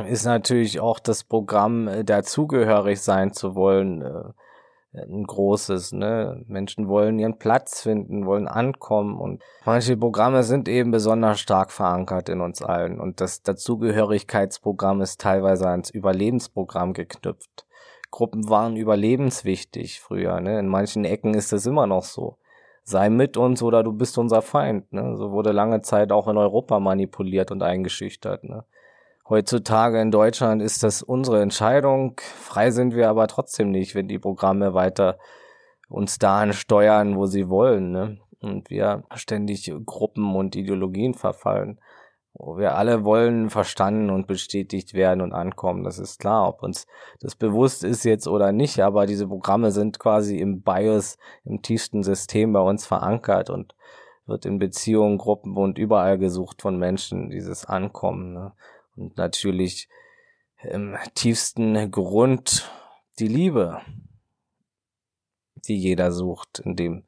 [0.08, 4.30] ist natürlich auch das Programm, äh, dazugehörig sein zu wollen, äh,
[4.94, 5.92] ein großes.
[5.92, 6.44] Ne?
[6.46, 12.28] Menschen wollen ihren Platz finden, wollen ankommen und manche Programme sind eben besonders stark verankert
[12.28, 17.66] in uns allen und das Dazugehörigkeitsprogramm ist teilweise ans Überlebensprogramm geknüpft.
[18.10, 20.40] Gruppen waren überlebenswichtig früher.
[20.40, 20.58] Ne?
[20.58, 22.36] In manchen Ecken ist es immer noch so.
[22.84, 24.92] Sei mit uns oder du bist unser Feind.
[24.92, 25.16] Ne?
[25.16, 28.44] So wurde lange Zeit auch in Europa manipuliert und eingeschüchtert.
[28.44, 28.64] Ne?
[29.28, 32.20] Heutzutage in Deutschland ist das unsere Entscheidung.
[32.20, 35.18] Frei sind wir aber trotzdem nicht, wenn die Programme weiter
[35.88, 37.92] uns dahin steuern, wo sie wollen.
[37.92, 38.18] Ne?
[38.40, 41.78] Und wir ständig Gruppen und Ideologien verfallen.
[42.34, 45.84] Wir alle wollen verstanden und bestätigt werden und ankommen.
[45.84, 46.86] Das ist klar, ob uns
[47.20, 48.80] das bewusst ist jetzt oder nicht.
[48.80, 53.74] Aber diese Programme sind quasi im BIOS, im tiefsten System bei uns verankert und
[54.26, 58.32] wird in Beziehungen, Gruppen und überall gesucht von Menschen, dieses Ankommen.
[58.32, 58.52] Ne?
[58.96, 59.88] Und natürlich
[60.62, 62.70] im tiefsten Grund
[63.18, 63.80] die Liebe,
[65.66, 67.04] die jeder sucht in dem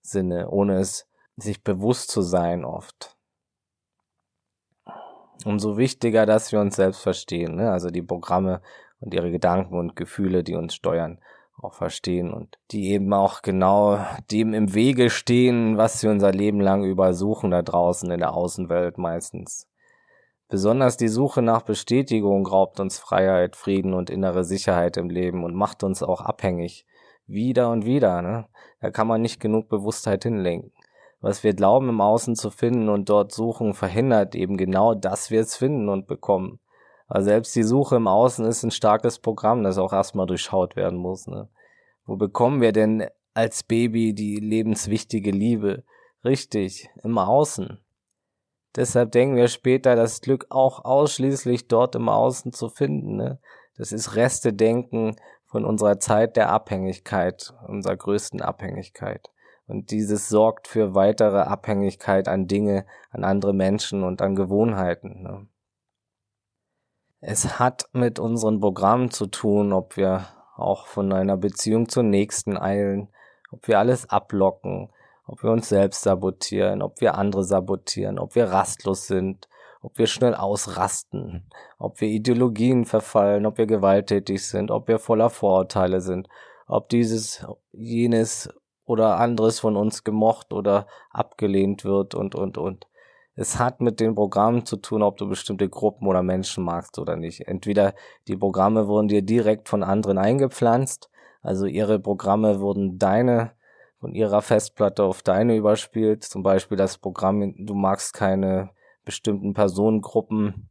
[0.00, 3.16] Sinne, ohne es sich bewusst zu sein oft.
[5.44, 7.70] Umso wichtiger, dass wir uns selbst verstehen, ne?
[7.70, 8.62] also die Programme
[9.00, 11.20] und ihre Gedanken und Gefühle, die uns steuern,
[11.60, 16.60] auch verstehen und die eben auch genau dem im Wege stehen, was wir unser Leben
[16.60, 19.68] lang übersuchen da draußen in der Außenwelt meistens.
[20.48, 25.54] Besonders die Suche nach Bestätigung raubt uns Freiheit, Frieden und innere Sicherheit im Leben und
[25.54, 26.86] macht uns auch abhängig.
[27.26, 28.46] Wieder und wieder, ne?
[28.80, 30.72] Da kann man nicht genug Bewusstheit hinlenken.
[31.20, 35.40] Was wir glauben im Außen zu finden und dort suchen, verhindert eben genau, dass wir
[35.40, 36.60] es finden und bekommen.
[37.08, 40.98] Aber selbst die Suche im Außen ist ein starkes Programm, das auch erstmal durchschaut werden
[40.98, 41.48] muss, ne?
[42.04, 45.82] Wo bekommen wir denn als Baby die lebenswichtige Liebe?
[46.24, 47.80] Richtig, im Außen.
[48.76, 53.16] Deshalb denken wir später, das Glück auch ausschließlich dort im Außen zu finden.
[53.16, 53.40] Ne?
[53.76, 55.16] Das ist Reste-Denken
[55.46, 59.30] von unserer Zeit der Abhängigkeit, unserer größten Abhängigkeit.
[59.66, 65.22] Und dieses sorgt für weitere Abhängigkeit an Dinge, an andere Menschen und an Gewohnheiten.
[65.22, 65.48] Ne?
[67.20, 72.56] Es hat mit unseren Programmen zu tun, ob wir auch von einer Beziehung zur nächsten
[72.56, 73.08] eilen,
[73.50, 74.90] ob wir alles ablocken,
[75.26, 79.48] ob wir uns selbst sabotieren, ob wir andere sabotieren, ob wir rastlos sind,
[79.82, 81.48] ob wir schnell ausrasten,
[81.78, 86.28] ob wir Ideologien verfallen, ob wir gewalttätig sind, ob wir voller Vorurteile sind,
[86.66, 88.48] ob dieses, jenes
[88.84, 92.86] oder anderes von uns gemocht oder abgelehnt wird und, und, und.
[93.34, 97.16] Es hat mit den Programmen zu tun, ob du bestimmte Gruppen oder Menschen magst oder
[97.16, 97.46] nicht.
[97.46, 97.94] Entweder
[98.28, 101.10] die Programme wurden dir direkt von anderen eingepflanzt,
[101.42, 103.52] also ihre Programme wurden deine
[104.00, 106.24] von ihrer Festplatte auf deine überspielt.
[106.24, 108.70] Zum Beispiel das Programm, du magst keine
[109.04, 110.70] bestimmten Personengruppen.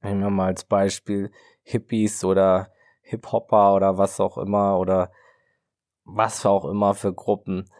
[0.00, 1.30] Nehmen wir mal als Beispiel
[1.62, 5.10] Hippies oder Hip-Hopper oder was auch immer oder
[6.04, 7.70] was auch immer für Gruppen.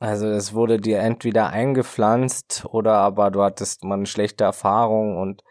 [0.00, 5.42] Also es wurde dir entweder eingepflanzt oder aber du hattest mal eine schlechte Erfahrung und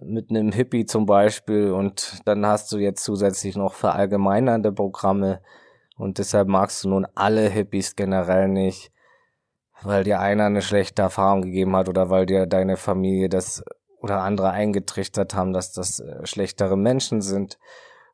[0.00, 5.42] mit einem Hippie zum Beispiel und dann hast du jetzt zusätzlich noch verallgemeinernde Programme
[6.00, 8.90] und deshalb magst du nun alle Hippies generell nicht,
[9.82, 13.62] weil dir einer eine schlechte Erfahrung gegeben hat oder weil dir deine Familie das
[14.00, 17.58] oder andere eingetrichtert haben, dass das äh, schlechtere Menschen sind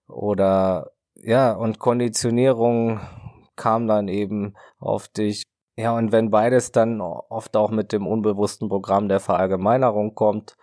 [0.08, 3.00] oder ja, und Konditionierung
[3.54, 5.44] kam dann eben auf dich.
[5.76, 10.56] Ja, und wenn beides dann oft auch mit dem unbewussten Programm der Verallgemeinerung kommt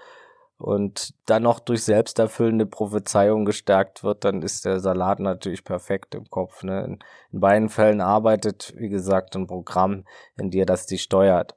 [0.64, 6.30] und dann noch durch selbsterfüllende Prophezeiung gestärkt wird, dann ist der Salat natürlich perfekt im
[6.30, 6.64] Kopf.
[6.64, 6.86] Ne?
[6.86, 7.00] In,
[7.34, 10.06] in beiden Fällen arbeitet, wie gesagt, ein Programm
[10.38, 11.56] in dir, das die steuert.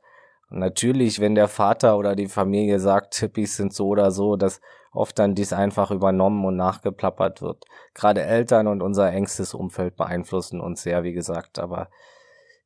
[0.51, 4.61] Und natürlich, wenn der Vater oder die Familie sagt, Hippies sind so oder so, dass
[4.91, 7.65] oft dann dies einfach übernommen und nachgeplappert wird.
[7.95, 11.61] Gerade Eltern und unser engstes Umfeld beeinflussen uns sehr, wie gesagt.
[11.61, 11.91] Aber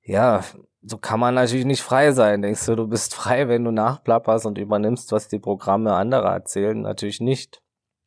[0.03, 0.43] ja,
[0.83, 2.43] so kann man natürlich nicht frei sein.
[2.43, 6.81] Denkst du, du bist frei, wenn du nachplapperst und übernimmst, was die Programme anderer erzählen?
[6.81, 7.63] Natürlich nicht.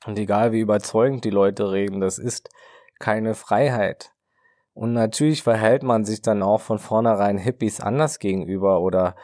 [0.06, 2.50] Und egal wie überzeugend die Leute reden, das ist
[3.00, 4.12] keine Freiheit.
[4.74, 9.16] Und natürlich verhält man sich dann auch von vornherein Hippies anders gegenüber oder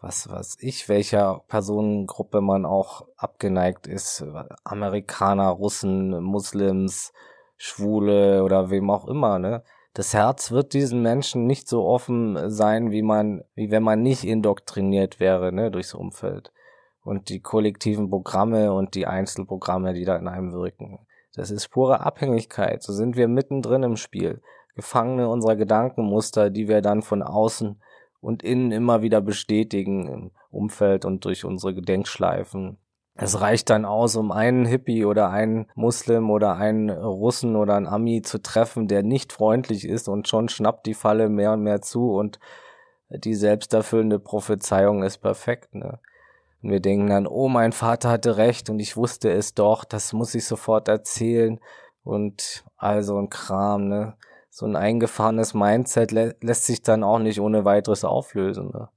[0.00, 4.24] was weiß ich, welcher Personengruppe man auch abgeneigt ist.
[4.64, 7.12] Amerikaner, Russen, Muslims,
[7.56, 9.62] Schwule oder wem auch immer, ne?
[10.00, 14.24] Das Herz wird diesen Menschen nicht so offen sein, wie man, wie wenn man nicht
[14.24, 16.54] indoktriniert wäre, ne, durchs Umfeld.
[17.02, 21.00] Und die kollektiven Programme und die Einzelprogramme, die da in einem wirken.
[21.34, 22.82] Das ist pure Abhängigkeit.
[22.82, 24.40] So sind wir mittendrin im Spiel.
[24.74, 27.78] Gefangene unserer Gedankenmuster, die wir dann von außen
[28.22, 32.78] und innen immer wieder bestätigen im Umfeld und durch unsere Gedenkschleifen.
[33.14, 37.86] Es reicht dann aus, um einen Hippie oder einen Muslim oder einen Russen oder einen
[37.86, 41.82] Ami zu treffen, der nicht freundlich ist und schon schnappt die Falle mehr und mehr
[41.82, 42.38] zu und
[43.08, 45.98] die selbsterfüllende Prophezeiung ist perfekt, ne?
[46.62, 50.12] Und wir denken dann, oh, mein Vater hatte recht und ich wusste es doch, das
[50.12, 51.58] muss ich sofort erzählen
[52.04, 54.16] und also ein Kram, ne?
[54.50, 58.70] so ein eingefahrenes Mindset lä lässt sich dann auch nicht ohne weiteres auflösen.
[58.72, 58.88] Ne?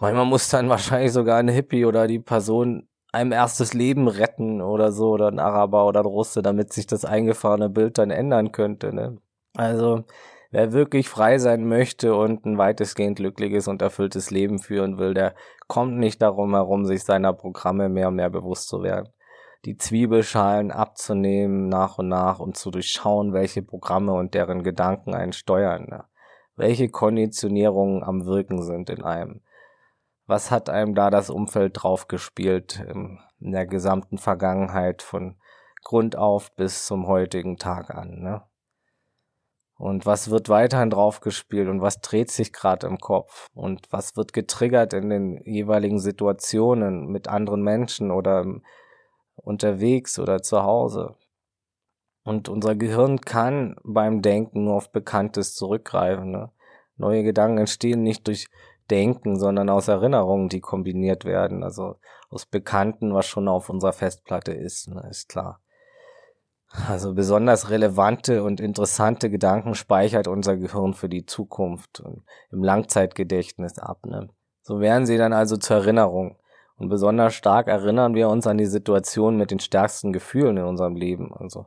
[0.00, 4.92] Manchmal muss dann wahrscheinlich sogar ein Hippie oder die Person einem erstes Leben retten oder
[4.92, 8.92] so, oder ein Araber oder ein Russe, damit sich das eingefahrene Bild dann ändern könnte.
[8.92, 9.18] Ne?
[9.56, 10.04] Also,
[10.50, 15.34] wer wirklich frei sein möchte und ein weitestgehend glückliches und erfülltes Leben führen will, der
[15.66, 19.08] kommt nicht darum herum, sich seiner Programme mehr und mehr bewusst zu werden
[19.64, 25.32] die Zwiebelschalen abzunehmen nach und nach und zu durchschauen, welche Programme und deren Gedanken einen
[25.32, 26.04] steuern, ne?
[26.56, 29.40] welche Konditionierungen am Wirken sind in einem.
[30.28, 35.36] Was hat einem da das Umfeld draufgespielt in der gesamten Vergangenheit von
[35.82, 38.42] Grund auf bis zum heutigen Tag an, ne?
[39.78, 44.34] Und was wird weiterhin draufgespielt und was dreht sich gerade im Kopf und was wird
[44.34, 48.44] getriggert in den jeweiligen Situationen mit anderen Menschen oder
[49.36, 51.14] unterwegs oder zu Hause.
[52.22, 56.32] Und unser Gehirn kann beim Denken nur auf Bekanntes zurückgreifen.
[56.32, 56.50] Ne?
[56.96, 58.48] Neue Gedanken entstehen nicht durch
[58.90, 61.62] Denken, sondern aus Erinnerungen, die kombiniert werden.
[61.62, 61.96] Also
[62.30, 65.06] aus Bekannten, was schon auf unserer Festplatte ist, ne?
[65.10, 65.60] ist klar.
[66.86, 73.78] Also besonders relevante und interessante Gedanken speichert unser Gehirn für die Zukunft und im Langzeitgedächtnis
[73.78, 74.04] ab.
[74.04, 74.28] Ne?
[74.62, 76.36] So werden sie dann also zur Erinnerung.
[76.76, 80.94] Und besonders stark erinnern wir uns an die Situation mit den stärksten Gefühlen in unserem
[80.94, 81.34] Leben.
[81.34, 81.66] Also,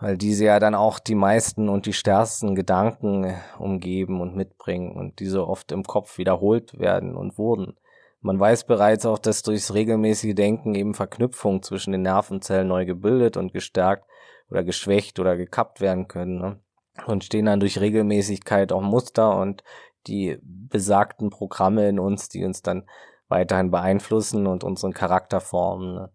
[0.00, 5.20] weil diese ja dann auch die meisten und die stärksten Gedanken umgeben und mitbringen und
[5.20, 7.76] diese oft im Kopf wiederholt werden und wurden.
[8.22, 13.36] Man weiß bereits auch, dass durchs regelmäßige Denken eben Verknüpfungen zwischen den Nervenzellen neu gebildet
[13.36, 14.06] und gestärkt
[14.50, 16.38] oder geschwächt oder gekappt werden können.
[16.38, 16.60] Ne?
[17.06, 19.62] Und stehen dann durch Regelmäßigkeit auch Muster und
[20.06, 22.86] die besagten Programme in uns, die uns dann
[23.28, 25.94] weiterhin beeinflussen und unseren Charakter formen.
[25.94, 26.10] Ne?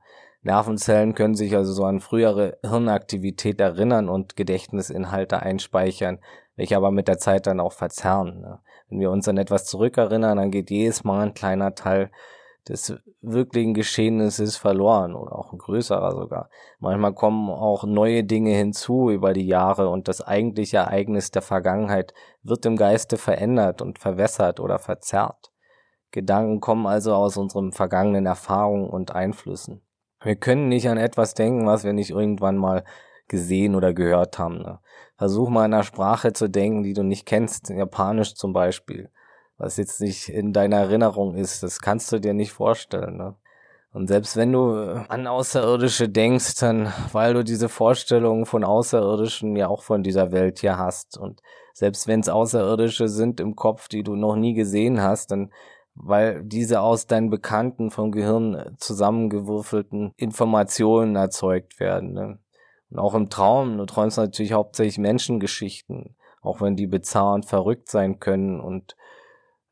[0.45, 6.19] Nervenzellen können sich also so an frühere Hirnaktivität erinnern und Gedächtnisinhalte einspeichern,
[6.55, 8.41] welche aber mit der Zeit dann auch verzerren.
[8.41, 8.59] Ne?
[8.87, 12.11] Wenn wir uns an etwas zurückerinnern, dann geht jedes Mal ein kleiner Teil
[12.69, 16.51] des wirklichen Geschehnisses verloren oder auch ein größerer sogar.
[16.77, 22.13] Manchmal kommen auch neue Dinge hinzu über die Jahre und das eigentliche Ereignis der Vergangenheit
[22.43, 25.51] wird im Geiste verändert und verwässert oder verzerrt.
[26.11, 29.81] Gedanken kommen also aus unseren vergangenen Erfahrungen und Einflüssen.
[30.25, 32.83] Wir können nicht an etwas denken, was wir nicht irgendwann mal
[33.27, 34.57] gesehen oder gehört haben.
[34.57, 34.79] Ne?
[35.17, 39.11] Versuch mal in einer Sprache zu denken, die du nicht kennst, Japanisch zum Beispiel,
[39.57, 41.61] was jetzt nicht in deiner Erinnerung ist.
[41.61, 43.17] Das kannst du dir nicht vorstellen.
[43.17, 43.35] Ne?
[43.93, 44.73] Und selbst wenn du
[45.07, 50.57] an Außerirdische denkst, dann, weil du diese Vorstellungen von Außerirdischen ja auch von dieser Welt
[50.57, 51.19] hier hast.
[51.19, 51.41] Und
[51.73, 55.51] selbst wenn es Außerirdische sind im Kopf, die du noch nie gesehen hast, dann
[55.95, 62.13] weil diese aus deinen bekannten vom Gehirn zusammengewürfelten Informationen erzeugt werden.
[62.13, 62.39] Ne?
[62.89, 67.89] Und auch im Traum, du träumst natürlich hauptsächlich Menschengeschichten, auch wenn die bizarr und verrückt
[67.89, 68.95] sein können und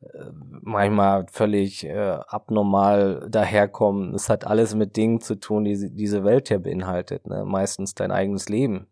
[0.01, 0.25] äh,
[0.61, 4.15] manchmal völlig äh, abnormal daherkommen.
[4.15, 7.43] Es hat alles mit Dingen zu tun, die diese Welt hier beinhaltet, ne?
[7.45, 8.87] meistens dein eigenes Leben.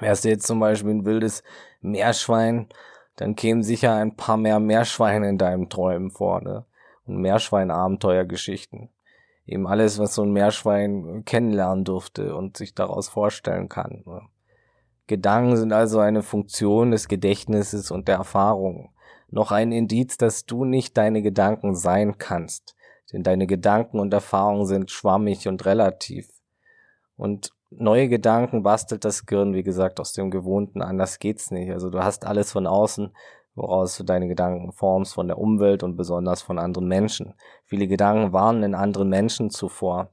[0.00, 1.42] Wärst du jetzt zum Beispiel ein wildes
[1.80, 2.68] Meerschwein,
[3.16, 6.64] dann kämen sicher ein paar mehr Meerschweine in deinem Träumen vor, ne?
[7.04, 8.88] Und Meerschwein-Abenteuergeschichten.
[9.44, 14.04] Eben alles, was so ein Meerschwein kennenlernen durfte und sich daraus vorstellen kann.
[14.06, 14.22] Ne?
[15.08, 18.90] Gedanken sind also eine Funktion des Gedächtnisses und der Erfahrung.
[19.30, 22.76] Noch ein Indiz, dass du nicht deine Gedanken sein kannst.
[23.12, 26.28] Denn deine Gedanken und Erfahrungen sind schwammig und relativ.
[27.16, 30.82] Und neue Gedanken bastelt das Gehirn, wie gesagt, aus dem Gewohnten.
[30.82, 31.70] Anders geht's nicht.
[31.70, 33.14] Also du hast alles von außen,
[33.54, 37.34] woraus du deine Gedanken formst, von der Umwelt und besonders von anderen Menschen.
[37.64, 40.10] Viele Gedanken waren in anderen Menschen zuvor.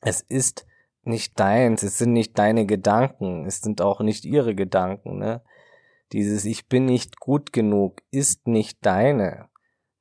[0.00, 0.66] Es ist
[1.02, 5.18] nicht deins, es sind nicht deine Gedanken, es sind auch nicht ihre Gedanken.
[5.18, 5.42] Ne?
[6.12, 9.48] Dieses Ich bin nicht gut genug ist nicht deine.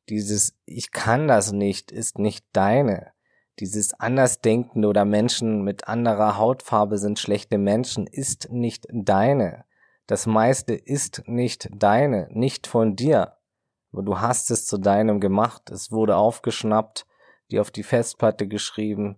[0.10, 3.14] Dieses Ich kann das nicht ist nicht deine.
[3.60, 9.66] Dieses Andersdenkende oder Menschen mit anderer Hautfarbe sind schlechte Menschen ist nicht deine.
[10.08, 13.38] Das meiste ist nicht deine, nicht von dir.
[13.92, 15.70] Aber du hast es zu deinem gemacht.
[15.70, 17.06] Es wurde aufgeschnappt,
[17.52, 19.18] dir auf die Festplatte geschrieben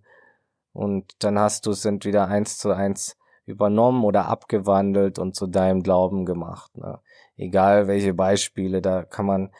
[0.72, 3.16] und dann hast du es entweder eins zu eins
[3.46, 6.76] übernommen oder abgewandelt und zu deinem Glauben gemacht.
[6.76, 6.98] Ne?
[7.36, 9.52] Egal welche Beispiele, da kann man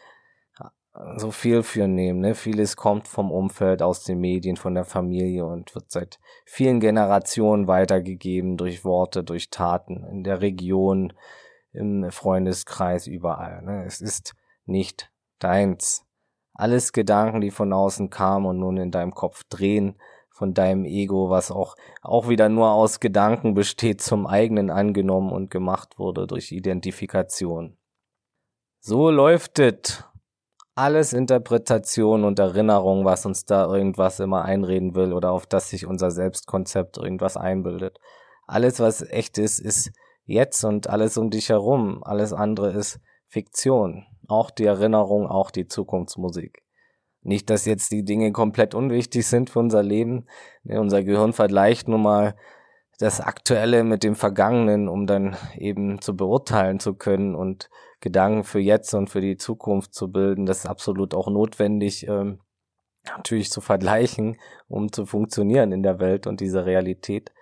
[1.17, 2.21] so viel für nehmen.
[2.21, 2.35] Ne?
[2.35, 7.67] Vieles kommt vom Umfeld, aus den Medien, von der Familie und wird seit vielen Generationen
[7.67, 11.13] weitergegeben durch Worte, durch Taten, in der Region,
[11.73, 13.63] im Freundeskreis, überall.
[13.63, 13.85] Ne?
[13.85, 14.35] Es ist
[14.67, 16.07] nicht deins.
[16.53, 19.99] Alles Gedanken, die von außen kamen und nun in deinem Kopf drehen,
[20.31, 25.51] von deinem Ego, was auch, auch wieder nur aus Gedanken besteht, zum eigenen angenommen und
[25.51, 27.77] gemacht wurde durch Identifikation.
[28.79, 30.05] So läuft es
[30.75, 35.87] alles Interpretation und Erinnerung, was uns da irgendwas immer einreden will oder auf das sich
[35.87, 37.99] unser Selbstkonzept irgendwas einbildet.
[38.47, 39.93] Alles, was echt ist, ist
[40.27, 42.03] jetzt und alles um dich herum.
[42.03, 44.05] Alles andere ist Fiktion.
[44.27, 46.63] Auch die Erinnerung, auch die Zukunftsmusik.
[47.23, 50.27] Nicht, dass jetzt die Dinge komplett unwichtig sind für unser Leben.
[50.65, 52.35] Unser Gehirn vergleicht nun mal
[52.99, 57.71] das Aktuelle mit dem Vergangenen, um dann eben zu beurteilen zu können und
[58.05, 60.45] Gedanken für jetzt und für die Zukunft zu bilden.
[60.45, 62.39] Das ist absolut auch notwendig, ähm,
[63.07, 64.37] natürlich zu vergleichen,
[64.69, 67.33] um zu funktionieren in der Welt und dieser Realität.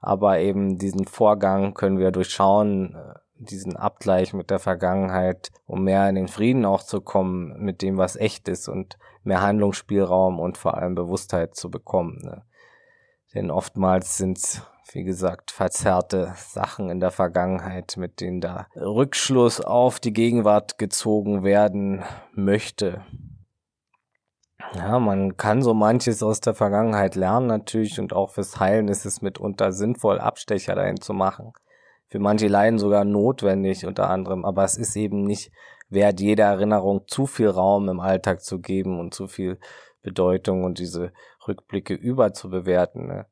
[0.00, 6.08] Aber eben diesen Vorgang können wir durchschauen, äh, diesen Abgleich mit der Vergangenheit, um mehr
[6.08, 10.56] in den Frieden auch zu kommen mit dem, was echt ist und mehr Handlungsspielraum und
[10.56, 12.18] vor allem Bewusstheit zu bekommen.
[12.24, 12.44] Ne?
[13.34, 14.62] Denn oftmals sind
[14.92, 21.44] wie gesagt, verzerrte Sachen in der Vergangenheit, mit denen da Rückschluss auf die Gegenwart gezogen
[21.44, 23.02] werden möchte.
[24.74, 29.06] Ja, man kann so manches aus der Vergangenheit lernen natürlich und auch fürs Heilen ist
[29.06, 31.52] es mitunter sinnvoll, Abstecher dahin zu machen.
[32.08, 35.52] Für manche Leiden sogar notwendig unter anderem, aber es ist eben nicht
[35.90, 39.58] wert, jeder Erinnerung zu viel Raum im Alltag zu geben und zu viel
[40.02, 41.12] Bedeutung und diese
[41.46, 43.06] Rückblicke überzubewerten.
[43.06, 43.26] Ne?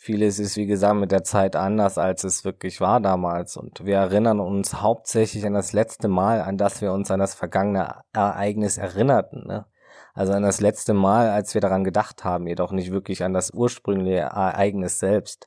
[0.00, 3.56] Vieles ist, wie gesagt, mit der Zeit anders, als es wirklich war damals.
[3.56, 7.34] Und wir erinnern uns hauptsächlich an das letzte Mal, an das wir uns an das
[7.34, 9.44] vergangene Ereignis erinnerten.
[9.48, 9.66] Ne?
[10.14, 13.50] Also an das letzte Mal, als wir daran gedacht haben, jedoch nicht wirklich an das
[13.52, 15.46] ursprüngliche Ereignis selbst.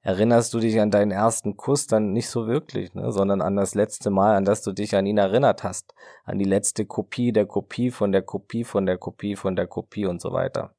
[0.00, 3.12] Erinnerst du dich an deinen ersten Kuss dann nicht so wirklich, ne?
[3.12, 5.94] sondern an das letzte Mal, an das du dich an ihn erinnert hast.
[6.24, 10.06] An die letzte Kopie der Kopie von der Kopie von der Kopie von der Kopie
[10.06, 10.74] und so weiter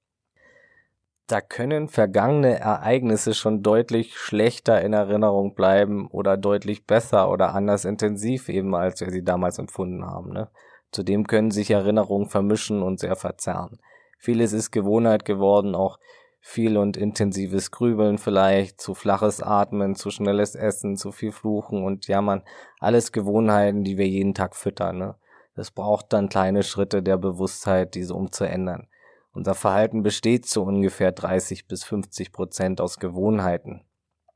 [1.27, 7.85] da können vergangene Ereignisse schon deutlich schlechter in Erinnerung bleiben oder deutlich besser oder anders
[7.85, 10.33] intensiv eben, als wir sie damals empfunden haben.
[10.33, 10.49] Ne?
[10.91, 13.79] Zudem können sich Erinnerungen vermischen und sehr verzerren.
[14.17, 15.97] Vieles ist Gewohnheit geworden, auch
[16.39, 22.07] viel und intensives Grübeln vielleicht, zu flaches Atmen, zu schnelles Essen, zu viel Fluchen und
[22.07, 22.43] Jammern.
[22.79, 24.97] Alles Gewohnheiten, die wir jeden Tag füttern.
[24.97, 25.15] Ne?
[25.55, 28.87] Es braucht dann kleine Schritte der Bewusstheit, diese umzuändern.
[29.33, 33.81] Unser Verhalten besteht zu ungefähr 30 bis 50 Prozent aus Gewohnheiten.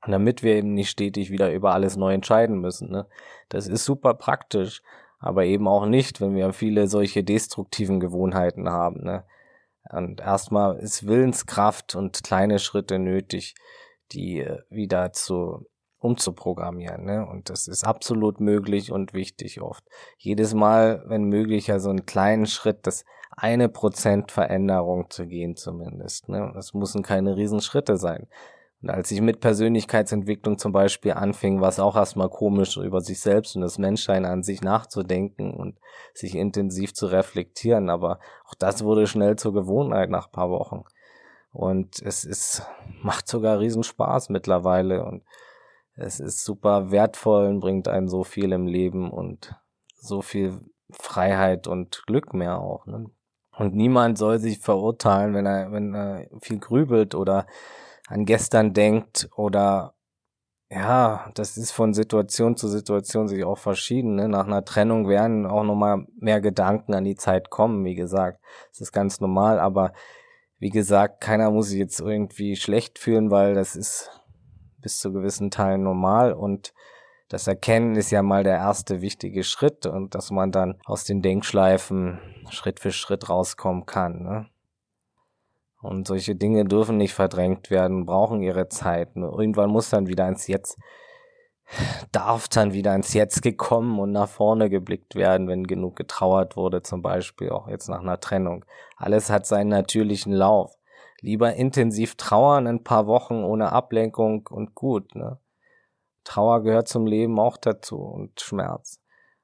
[0.03, 2.89] Und damit wir eben nicht stetig wieder über alles neu entscheiden müssen.
[2.89, 3.07] Ne?
[3.49, 4.81] Das ist super praktisch,
[5.19, 9.03] aber eben auch nicht, wenn wir viele solche destruktiven Gewohnheiten haben.
[9.03, 9.23] Ne?
[9.91, 13.55] Und erstmal ist Willenskraft und kleine Schritte nötig,
[14.11, 15.67] die äh, wieder zu
[15.99, 17.05] umzuprogrammieren.
[17.05, 17.25] Ne?
[17.25, 19.83] Und das ist absolut möglich und wichtig oft.
[20.17, 23.03] Jedes Mal, wenn möglich, ja so einen kleinen Schritt, das
[23.37, 26.27] eine Prozent Veränderung zu gehen zumindest.
[26.27, 26.51] Ne?
[26.55, 28.27] Das müssen keine Riesenschritte sein.
[28.81, 33.19] Und als ich mit Persönlichkeitsentwicklung zum Beispiel anfing, war es auch erstmal komisch, über sich
[33.19, 35.79] selbst und das Menschsein an sich nachzudenken und
[36.13, 37.89] sich intensiv zu reflektieren.
[37.89, 40.83] Aber auch das wurde schnell zur Gewohnheit nach paar Wochen.
[41.51, 42.63] Und es ist,
[43.01, 45.23] macht sogar Riesenspaß mittlerweile und
[45.95, 49.55] es ist super wertvoll und bringt einem so viel im Leben und
[49.95, 50.59] so viel
[50.91, 52.85] Freiheit und Glück mehr auch.
[52.85, 53.09] Ne?
[53.57, 57.47] Und niemand soll sich verurteilen, wenn er, wenn er viel grübelt oder
[58.07, 59.95] an gestern denkt oder
[60.69, 64.15] ja, das ist von Situation zu Situation sich auch verschieden.
[64.15, 64.27] Ne?
[64.27, 68.41] Nach einer Trennung werden auch nochmal mehr Gedanken an die Zeit kommen, wie gesagt.
[68.71, 69.93] Das ist ganz normal, aber
[70.59, 74.09] wie gesagt, keiner muss sich jetzt irgendwie schlecht fühlen, weil das ist
[74.81, 76.73] bis zu gewissen Teilen normal und
[77.29, 81.21] das Erkennen ist ja mal der erste wichtige Schritt und dass man dann aus den
[81.21, 82.19] Denkschleifen
[82.49, 84.23] Schritt für Schritt rauskommen kann.
[84.23, 84.47] Ne?
[85.81, 89.09] Und solche Dinge dürfen nicht verdrängt werden, brauchen ihre Zeit.
[89.15, 90.77] Irgendwann muss dann wieder ins Jetzt,
[92.13, 96.81] darf dann wieder ins Jetzt gekommen und nach vorne geblickt werden, wenn genug getrauert wurde,
[96.81, 98.63] zum Beispiel auch jetzt nach einer Trennung.
[98.95, 100.73] Alles hat seinen natürlichen Lauf.
[101.19, 105.13] Lieber intensiv trauern ein paar Wochen ohne Ablenkung und gut.
[105.15, 105.39] Ne?
[106.27, 108.99] Trauer gehört zum Leben auch dazu und Schmerz.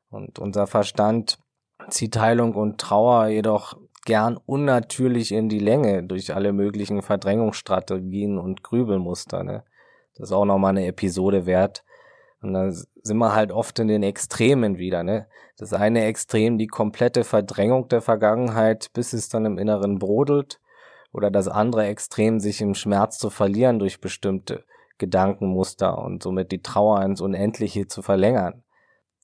[0.10, 1.40] Und unser Verstand
[1.88, 8.64] zieht Heilung und Trauer jedoch gern unnatürlich in die Länge durch alle möglichen Verdrängungsstrategien und
[8.64, 9.44] Grübelmuster.
[9.44, 9.64] Ne?
[10.16, 11.86] Das ist auch nochmal eine Episode wert.
[12.42, 15.04] Und da sind wir halt oft in den Extremen wieder.
[15.04, 15.28] Ne?
[15.58, 20.60] Das eine Extrem, die komplette Verdrängung der Vergangenheit, bis es dann im Inneren brodelt.
[21.14, 24.66] Oder das andere Extrem, sich im Schmerz zu verlieren durch bestimmte
[24.98, 28.64] Gedankenmuster und somit die Trauer ins Unendliche zu verlängern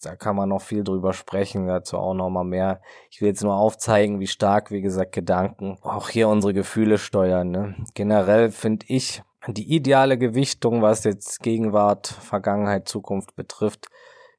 [0.02, 2.82] da kann man noch viel drüber sprechen, dazu auch noch mal mehr.
[3.10, 7.52] Ich will jetzt nur aufzeigen, wie stark, wie gesagt, Gedanken auch hier unsere Gefühle steuern.
[7.52, 7.76] Ne?
[7.96, 13.88] Generell finde ich die ideale Gewichtung, was jetzt Gegenwart, Vergangenheit, Zukunft betrifft,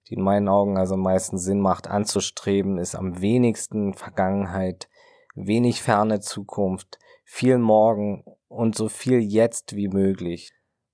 [0.09, 4.89] die in meinen Augen also am meisten Sinn macht anzustreben, ist am wenigsten Vergangenheit,
[5.35, 10.53] wenig ferne Zukunft, viel Morgen und so viel jetzt wie möglich.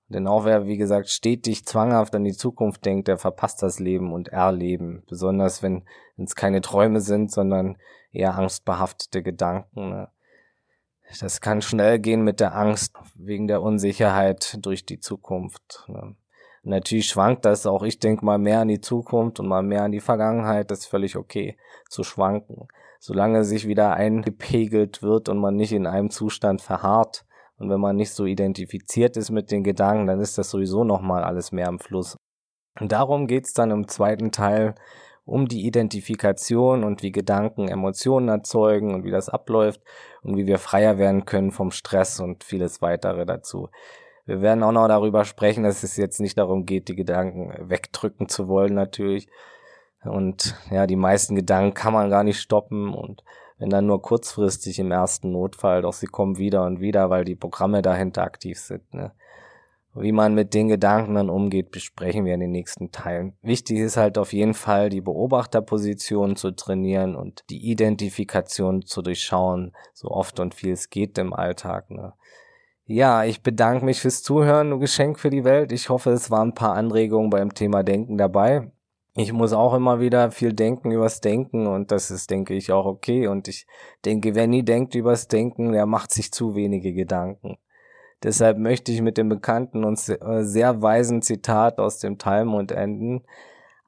[0.09, 4.13] Denn auch wer, wie gesagt, stetig zwanghaft an die Zukunft denkt, der verpasst das Leben
[4.13, 5.03] und Erleben.
[5.09, 5.85] Besonders wenn
[6.17, 7.77] es keine Träume sind, sondern
[8.13, 9.91] eher angstbehaftete Gedanken.
[9.91, 10.09] Ne?
[11.21, 15.85] Das kann schnell gehen mit der Angst wegen der Unsicherheit durch die Zukunft.
[15.89, 16.15] Ne?
[16.63, 17.83] Natürlich schwankt das auch.
[17.83, 20.71] Ich denke mal mehr an die Zukunft und mal mehr an die Vergangenheit.
[20.71, 21.57] Das ist völlig okay
[21.89, 22.69] zu schwanken.
[22.99, 27.26] Solange sich wieder eingepegelt wird und man nicht in einem Zustand verharrt,
[27.59, 31.25] und wenn man nicht so identifiziert ist mit den Gedanken, dann ist das sowieso nochmal
[31.25, 32.17] alles mehr im Fluss.
[32.79, 34.75] Und darum geht's dann im zweiten Teil
[35.25, 39.81] um die Identifikation und wie Gedanken Emotionen erzeugen und wie das abläuft
[40.23, 43.69] und wie wir freier werden können vom Stress und vieles weitere dazu.
[44.25, 48.29] Wir werden auch noch darüber sprechen, dass es jetzt nicht darum geht, die Gedanken wegdrücken
[48.29, 49.29] zu wollen natürlich.
[50.05, 53.23] Und ja, die meisten Gedanken kann man gar nicht stoppen und
[53.59, 57.37] wenn dann nur kurzfristig im ersten Notfall, doch sie kommen wieder und wieder, weil die
[57.37, 58.93] Programme dahinter aktiv sind.
[58.93, 59.13] Ne?
[59.95, 63.33] Wie man mit den Gedanken dann umgeht, besprechen wir in den nächsten Teilen.
[63.41, 69.75] Wichtig ist halt auf jeden Fall, die Beobachterposition zu trainieren und die Identifikation zu durchschauen,
[69.95, 71.91] so oft und viel es geht im Alltag.
[71.91, 72.13] Ne?
[72.85, 75.73] Ja, ich bedanke mich fürs Zuhören, du Geschenk für die Welt.
[75.73, 78.71] Ich hoffe, es waren ein paar Anregungen beim Thema Denken dabei
[79.17, 82.85] ich muss auch immer wieder viel denken übers Denken und das ist, denke ich, auch
[82.85, 83.29] okay.
[83.29, 83.67] Und ich
[84.05, 87.57] denke, wer nie denkt übers Denken, der macht sich zu wenige Gedanken.
[88.23, 93.25] Deshalb möchte ich mit dem bekannten und sehr weisen Zitat aus dem Talmud enden.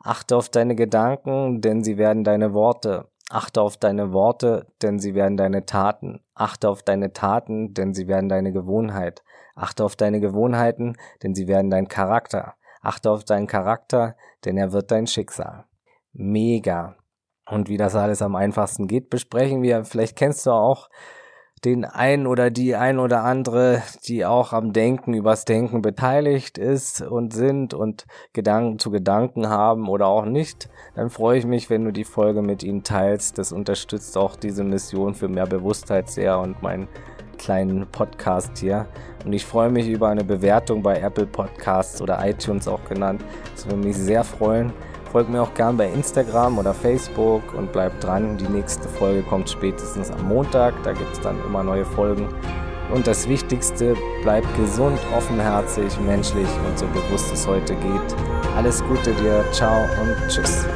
[0.00, 3.09] Achte auf deine Gedanken, denn sie werden deine Worte.
[3.30, 6.20] Achte auf deine Worte, denn sie werden deine Taten.
[6.34, 9.22] Achte auf deine Taten, denn sie werden deine Gewohnheit.
[9.55, 12.55] Achte auf deine Gewohnheiten, denn sie werden dein Charakter.
[12.80, 15.64] Achte auf deinen Charakter, denn er wird dein Schicksal.
[16.12, 16.96] Mega.
[17.46, 19.84] Und wie das alles am einfachsten geht, besprechen wir.
[19.84, 20.88] Vielleicht kennst du auch
[21.64, 27.00] den ein oder die ein oder andere, die auch am Denken übers Denken beteiligt ist
[27.00, 31.84] und sind und Gedanken zu Gedanken haben oder auch nicht, dann freue ich mich, wenn
[31.84, 33.38] du die Folge mit ihnen teilst.
[33.38, 36.88] Das unterstützt auch diese Mission für mehr Bewusstheit sehr und meinen
[37.39, 38.86] kleinen Podcast hier.
[39.24, 43.23] Und ich freue mich über eine Bewertung bei Apple Podcasts oder iTunes auch genannt.
[43.55, 44.73] Das würde mich sehr freuen.
[45.10, 48.36] Folgt mir auch gern bei Instagram oder Facebook und bleibt dran.
[48.36, 50.74] Die nächste Folge kommt spätestens am Montag.
[50.82, 52.28] Da gibt es dann immer neue Folgen.
[52.93, 58.16] Und das Wichtigste, bleibt gesund, offenherzig, menschlich und so bewusst es heute geht.
[58.56, 60.66] Alles Gute dir, ciao und tschüss.